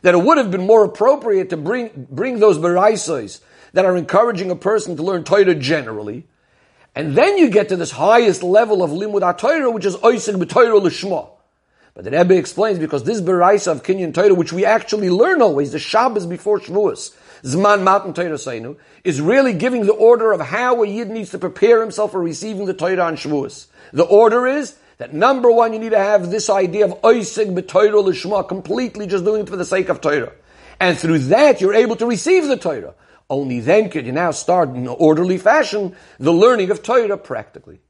that 0.02 0.14
it 0.14 0.22
would 0.22 0.38
have 0.38 0.50
been 0.50 0.66
more 0.66 0.84
appropriate 0.84 1.50
to 1.50 1.56
bring, 1.56 2.06
bring 2.10 2.38
those 2.38 2.58
Beraisas 2.58 3.40
that 3.72 3.84
are 3.84 3.96
encouraging 3.96 4.50
a 4.50 4.56
person 4.56 4.96
to 4.96 5.02
learn 5.02 5.24
Torah 5.24 5.54
generally. 5.54 6.26
And 6.94 7.14
then 7.14 7.36
you 7.36 7.50
get 7.50 7.68
to 7.68 7.76
this 7.76 7.90
highest 7.90 8.42
level 8.42 8.82
of 8.82 8.90
Limud 8.90 9.38
Torah, 9.38 9.70
which 9.70 9.84
is 9.84 9.96
Oisig 9.96 10.42
B'Torah 10.42 10.80
L'Shma. 10.82 11.30
But 11.98 12.04
the 12.04 12.12
Rebbe 12.12 12.36
explains 12.36 12.78
because 12.78 13.02
this 13.02 13.20
Beraisa 13.20 13.72
of 13.72 13.82
Kinyan 13.82 14.14
Torah, 14.14 14.32
which 14.32 14.52
we 14.52 14.64
actually 14.64 15.10
learn 15.10 15.42
always, 15.42 15.72
the 15.72 15.80
Shabbos 15.80 16.26
before 16.26 16.60
Shavuos, 16.60 17.12
Zman 17.42 17.82
Matan 17.82 18.14
Toraseinu, 18.14 18.76
is 19.02 19.20
really 19.20 19.52
giving 19.52 19.84
the 19.84 19.94
order 19.94 20.30
of 20.30 20.40
how 20.40 20.80
a 20.84 20.86
Yid 20.86 21.10
needs 21.10 21.30
to 21.30 21.38
prepare 21.38 21.80
himself 21.80 22.12
for 22.12 22.22
receiving 22.22 22.66
the 22.66 22.72
Torah 22.72 23.02
on 23.02 23.16
Shavuos. 23.16 23.66
The 23.92 24.04
order 24.04 24.46
is 24.46 24.76
that 24.98 25.12
number 25.12 25.50
one, 25.50 25.72
you 25.72 25.80
need 25.80 25.90
to 25.90 25.98
have 25.98 26.30
this 26.30 26.48
idea 26.48 26.84
of 26.84 27.02
Oisig 27.02 27.52
B'Torah 27.58 28.04
L'Shma, 28.04 28.46
completely 28.46 29.08
just 29.08 29.24
doing 29.24 29.42
it 29.42 29.48
for 29.48 29.56
the 29.56 29.64
sake 29.64 29.88
of 29.88 30.00
Torah. 30.00 30.34
And 30.78 30.96
through 30.96 31.18
that, 31.18 31.60
you're 31.60 31.74
able 31.74 31.96
to 31.96 32.06
receive 32.06 32.46
the 32.46 32.56
Torah. 32.56 32.94
Only 33.28 33.58
then 33.58 33.90
could 33.90 34.06
you 34.06 34.12
now 34.12 34.30
start 34.30 34.68
in 34.68 34.76
an 34.76 34.86
orderly 34.86 35.36
fashion 35.36 35.96
the 36.20 36.32
learning 36.32 36.70
of 36.70 36.84
Torah 36.84 37.18
practically. 37.18 37.80